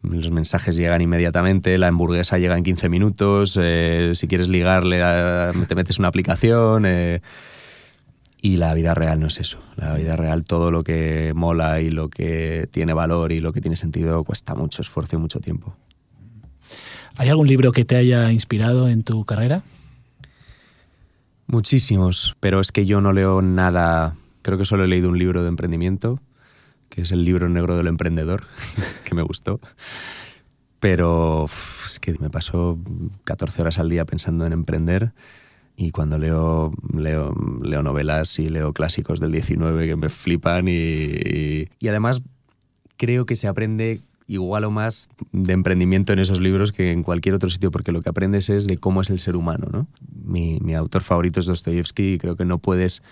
Los 0.01 0.31
mensajes 0.31 0.77
llegan 0.77 1.01
inmediatamente, 1.01 1.77
la 1.77 1.89
hamburguesa 1.89 2.39
llega 2.39 2.57
en 2.57 2.63
15 2.63 2.89
minutos, 2.89 3.59
eh, 3.61 4.13
si 4.15 4.29
quieres 4.29 4.49
ligarle 4.49 5.01
te 5.67 5.75
metes 5.75 5.99
una 5.99 6.07
aplicación. 6.07 6.85
Eh, 6.87 7.21
y 8.41 8.59
la 8.59 8.75
vida 8.75 8.95
real 8.95 9.19
no 9.19 9.27
es 9.27 9.41
eso. 9.41 9.59
La 9.75 9.95
vida 9.95 10.15
real, 10.15 10.45
todo 10.45 10.71
lo 10.71 10.85
que 10.85 11.33
mola 11.35 11.81
y 11.81 11.91
lo 11.91 12.11
que 12.11 12.69
tiene 12.71 12.93
valor 12.93 13.33
y 13.33 13.41
lo 13.41 13.53
que 13.53 13.61
tiene 13.61 13.77
sentido 13.77 14.23
cuesta 14.23 14.55
mucho 14.55 14.83
esfuerzo 14.83 15.17
y 15.17 15.19
mucho 15.19 15.41
tiempo. 15.41 15.75
¿Hay 17.17 17.29
algún 17.29 17.49
libro 17.49 17.73
que 17.73 17.85
te 17.85 17.97
haya 17.97 18.31
inspirado 18.31 18.89
en 18.89 19.03
tu 19.03 19.25
carrera? 19.25 19.63
Muchísimos, 21.49 22.37
pero 22.41 22.61
es 22.61 22.71
que 22.71 22.87
yo 22.87 23.01
no 23.01 23.13
leo 23.13 23.43
nada 23.43 24.15
Creo 24.49 24.57
que 24.57 24.65
solo 24.65 24.85
he 24.85 24.89
leído 24.89 25.11
un 25.11 25.19
libro 25.19 25.43
de 25.43 25.49
emprendimiento, 25.49 26.23
que 26.89 27.03
es 27.03 27.13
el 27.13 27.23
libro 27.23 27.51
negro 27.51 27.77
del 27.77 27.87
emprendedor, 27.87 28.45
que 29.05 29.15
me 29.15 29.21
gustó. 29.21 29.61
Pero 30.81 31.45
es 31.85 32.01
que 32.01 32.15
me 32.19 32.31
paso 32.31 32.79
14 33.25 33.61
horas 33.61 33.79
al 33.79 33.91
día 33.91 34.07
pensando 34.07 34.47
en 34.47 34.55
emprender 34.55 35.13
y 35.77 35.91
cuando 35.91 36.17
leo, 36.17 36.73
leo, 36.97 37.35
leo 37.63 37.83
novelas 37.83 38.39
y 38.39 38.49
leo 38.49 38.73
clásicos 38.73 39.21
del 39.21 39.33
19 39.33 39.87
que 39.87 39.97
me 39.97 40.09
flipan 40.09 40.67
y, 40.67 41.69
y, 41.79 41.89
además 41.89 42.23
creo 42.97 43.27
que 43.27 43.37
se 43.37 43.49
aprende 43.49 44.01
igual 44.29 44.65
o 44.65 44.71
más 44.71 45.09
de 45.33 45.53
emprendimiento 45.53 46.13
en 46.13 46.21
esos 46.21 46.41
libros 46.41 46.71
que 46.71 46.93
en 46.93 47.03
cualquier 47.03 47.35
otro 47.35 47.51
sitio, 47.51 47.73
porque 47.73 47.91
lo 47.91 48.01
que 48.01 48.11
aprendes 48.11 48.51
es 48.51 48.67
de 48.67 48.79
cómo 48.79 49.03
es 49.03 49.11
el 49.11 49.19
ser 49.19 49.35
humano. 49.35 49.67
¿no? 49.73 49.89
Mi, 50.25 50.61
mi 50.61 50.75
autor 50.75 51.03
favorito 51.03 51.41
es 51.41 51.47
Dostoyevsky 51.47 52.15
y 52.15 52.19
creo 52.19 52.37
que 52.37 52.45
no 52.45 52.59
puedes 52.59 53.03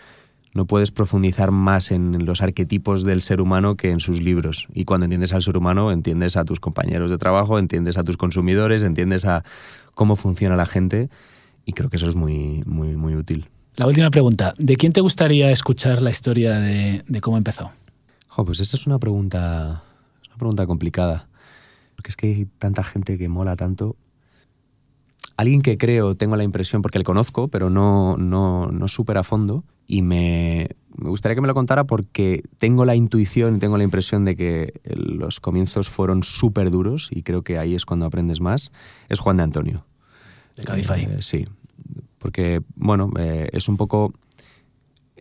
no 0.54 0.66
puedes 0.66 0.90
profundizar 0.90 1.50
más 1.50 1.90
en 1.90 2.24
los 2.24 2.40
arquetipos 2.40 3.04
del 3.04 3.20
ser 3.20 3.42
humano 3.42 3.76
que 3.76 3.90
en 3.90 4.00
sus 4.00 4.22
libros. 4.22 4.68
Y 4.72 4.86
cuando 4.86 5.04
entiendes 5.04 5.34
al 5.34 5.42
ser 5.42 5.58
humano, 5.58 5.92
entiendes 5.92 6.38
a 6.38 6.46
tus 6.46 6.60
compañeros 6.60 7.10
de 7.10 7.18
trabajo, 7.18 7.58
entiendes 7.58 7.98
a 7.98 8.02
tus 8.02 8.16
consumidores, 8.16 8.82
entiendes 8.82 9.26
a 9.26 9.44
cómo 9.94 10.16
funciona 10.16 10.56
la 10.56 10.64
gente 10.64 11.10
y 11.66 11.74
creo 11.74 11.90
que 11.90 11.96
eso 11.96 12.08
es 12.08 12.16
muy, 12.16 12.62
muy, 12.64 12.96
muy 12.96 13.14
útil. 13.14 13.50
La 13.76 13.86
última 13.86 14.10
pregunta, 14.10 14.54
¿de 14.56 14.76
quién 14.76 14.94
te 14.94 15.02
gustaría 15.02 15.50
escuchar 15.50 16.00
la 16.00 16.10
historia 16.10 16.58
de, 16.58 17.20
cómo 17.20 17.36
empezó? 17.36 17.70
pues 18.34 18.60
esa 18.60 18.76
es 18.76 18.86
una 18.86 18.98
pregunta, 18.98 19.82
una 20.36 20.38
pregunta 20.38 20.66
complicada. 20.66 21.28
Porque 21.94 22.10
es 22.10 22.16
que 22.16 22.26
hay 22.26 22.46
tanta 22.58 22.84
gente 22.84 23.16
que 23.16 23.28
mola 23.28 23.56
tanto. 23.56 23.96
Alguien 25.36 25.62
que 25.62 25.78
creo, 25.78 26.14
tengo 26.14 26.36
la 26.36 26.44
impresión, 26.44 26.82
porque 26.82 26.98
le 26.98 27.04
conozco, 27.04 27.48
pero 27.48 27.70
no, 27.70 28.16
no, 28.16 28.70
no 28.70 28.88
súper 28.88 29.18
a 29.18 29.22
fondo, 29.22 29.64
y 29.86 30.02
me, 30.02 30.68
me 30.96 31.10
gustaría 31.10 31.34
que 31.34 31.40
me 31.40 31.46
lo 31.46 31.54
contara 31.54 31.84
porque 31.84 32.42
tengo 32.58 32.84
la 32.84 32.94
intuición 32.96 33.56
y 33.56 33.58
tengo 33.58 33.76
la 33.76 33.84
impresión 33.84 34.24
de 34.24 34.34
que 34.34 34.80
los 34.84 35.40
comienzos 35.40 35.90
fueron 35.90 36.22
súper 36.22 36.70
duros 36.70 37.08
y 37.12 37.22
creo 37.22 37.42
que 37.42 37.58
ahí 37.58 37.74
es 37.74 37.84
cuando 37.84 38.06
aprendes 38.06 38.40
más, 38.40 38.72
es 39.08 39.20
Juan 39.20 39.36
de 39.36 39.42
Antonio. 39.42 39.86
De 40.56 40.64
Cabify. 40.64 41.02
Eh, 41.02 41.16
sí, 41.20 41.44
porque, 42.18 42.62
bueno, 42.74 43.10
eh, 43.18 43.48
es 43.52 43.68
un 43.68 43.76
poco 43.76 44.14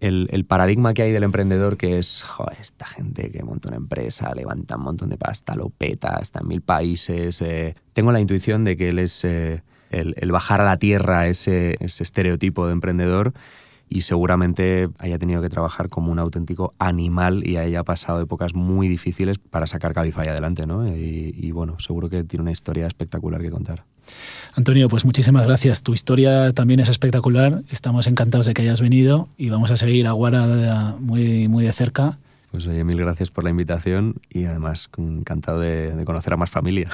el, 0.06 0.46
paradigma 0.46 0.94
que 0.94 1.04
hay 1.04 1.12
del 1.12 1.24
emprendedor 1.24 1.78
que 1.78 1.98
es, 1.98 2.24
joder, 2.24 2.58
esta 2.60 2.86
gente 2.86 3.32
que 3.32 3.44
monta 3.44 3.70
una 3.70 3.78
empresa, 3.78 4.34
levanta 4.36 4.78
un 4.78 4.84
montón 4.84 5.10
de 5.10 5.18
pasta, 5.18 5.56
lo 5.56 5.70
peta, 5.70 6.20
está 6.22 6.40
en 6.40 6.48
mil 6.48 6.62
países. 6.62 7.42
Eh, 7.42 7.76
tengo 7.94 8.12
la 8.12 8.20
intuición 8.20 8.64
de 8.64 8.78
que 8.78 8.90
él 8.90 9.00
es 9.00 9.24
el, 9.24 9.62
el, 9.92 10.32
bajar 10.32 10.62
a 10.62 10.66
la 10.66 10.78
tierra 10.78 11.28
ese, 11.28 11.76
ese 11.80 12.04
estereotipo 12.04 12.68
de 12.68 12.74
emprendedor 12.74 13.34
y 13.90 14.02
seguramente 14.02 14.90
haya 15.00 15.18
tenido 15.20 15.42
que 15.42 15.50
trabajar 15.50 15.90
como 15.90 16.12
un 16.12 16.20
auténtico 16.20 16.74
animal 16.80 17.48
y 17.48 17.58
haya 17.58 17.84
pasado 17.84 18.22
épocas 18.22 18.54
muy 18.54 18.88
difíciles 18.88 19.38
para 19.38 19.68
sacar 19.68 19.94
Cabify 19.94 20.28
adelante, 20.28 20.66
¿no? 20.66 20.88
Y, 20.88 21.34
y, 21.38 21.52
bueno, 21.52 21.80
seguro 21.80 22.10
que 22.10 22.24
tiene 22.24 22.42
una 22.42 22.52
historia 22.52 22.88
espectacular 22.88 23.42
que 23.42 23.52
contar. 23.52 23.84
Antonio, 24.56 24.90
pues 24.90 25.06
muchísimas 25.06 25.46
gracias. 25.46 25.84
Tu 25.84 25.94
historia 25.94 26.52
también 26.54 26.80
es 26.80 26.90
espectacular. 26.90 27.64
Estamos 27.70 28.08
encantados 28.08 28.46
de 28.46 28.54
que 28.54 28.62
hayas 28.62 28.82
venido 28.82 29.28
y 29.38 29.50
vamos 29.50 29.72
a 29.72 29.78
seguir 29.78 30.08
a 30.08 30.12
Guara 30.12 30.96
muy, 31.00 31.48
muy 31.48 31.64
de 31.64 31.72
cerca. 31.72 32.18
Pues 32.52 32.68
oye, 32.68 32.84
mil 32.86 32.98
gracias 32.98 33.32
por 33.32 33.44
la 33.44 33.50
invitación 33.50 34.16
y 34.30 34.46
además 34.46 34.90
encantado 34.98 35.60
de, 35.60 35.94
de 35.94 36.06
conocer 36.06 36.34
a 36.34 36.38
más 36.38 36.50
familia. 36.50 36.90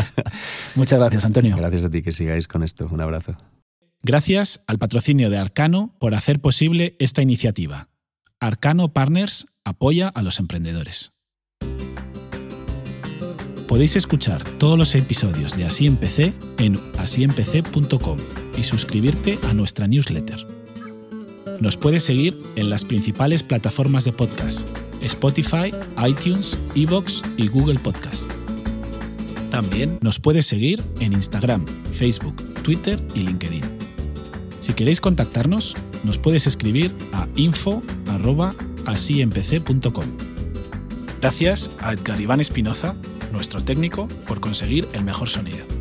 Muchas 0.74 0.98
gracias, 0.98 1.24
Antonio. 1.26 1.54
Gracias 1.56 1.84
a 1.84 1.90
ti 1.90 2.02
que 2.02 2.12
sigáis 2.12 2.48
con 2.48 2.62
esto. 2.62 2.88
Un 2.90 3.02
abrazo. 3.02 3.36
Gracias 4.08 4.62
al 4.68 4.78
patrocinio 4.78 5.30
de 5.30 5.38
Arcano 5.38 5.92
por 5.98 6.14
hacer 6.14 6.38
posible 6.38 6.94
esta 7.00 7.22
iniciativa. 7.22 7.88
Arcano 8.38 8.92
Partners 8.92 9.48
apoya 9.64 10.06
a 10.06 10.22
los 10.22 10.38
emprendedores. 10.38 11.10
Podéis 13.66 13.96
escuchar 13.96 14.44
todos 14.60 14.78
los 14.78 14.94
episodios 14.94 15.56
de 15.56 15.64
Así 15.64 15.88
Empecé 15.88 16.34
en 16.58 16.80
asiempecé.com 16.98 18.18
y 18.56 18.62
suscribirte 18.62 19.40
a 19.50 19.54
nuestra 19.54 19.88
newsletter. 19.88 20.46
Nos 21.58 21.76
puedes 21.76 22.04
seguir 22.04 22.40
en 22.54 22.70
las 22.70 22.84
principales 22.84 23.42
plataformas 23.42 24.04
de 24.04 24.12
podcast, 24.12 24.68
Spotify, 25.02 25.72
iTunes, 26.06 26.56
Evox 26.76 27.22
y 27.36 27.48
Google 27.48 27.80
Podcast. 27.80 28.30
También 29.50 29.98
nos 30.00 30.20
puedes 30.20 30.46
seguir 30.46 30.80
en 31.00 31.12
Instagram, 31.12 31.66
Facebook, 31.90 32.36
Twitter 32.62 33.02
y 33.12 33.22
LinkedIn. 33.22 33.75
Si 34.66 34.74
queréis 34.74 35.00
contactarnos, 35.00 35.76
nos 36.02 36.18
puedes 36.18 36.48
escribir 36.48 36.92
a 37.12 37.28
info.asiempc.com. 37.36 40.06
Gracias 41.20 41.70
a 41.78 41.92
Edgar 41.92 42.20
Iván 42.20 42.40
Espinoza, 42.40 42.96
nuestro 43.30 43.62
técnico, 43.62 44.08
por 44.26 44.40
conseguir 44.40 44.88
el 44.92 45.04
mejor 45.04 45.28
sonido. 45.28 45.75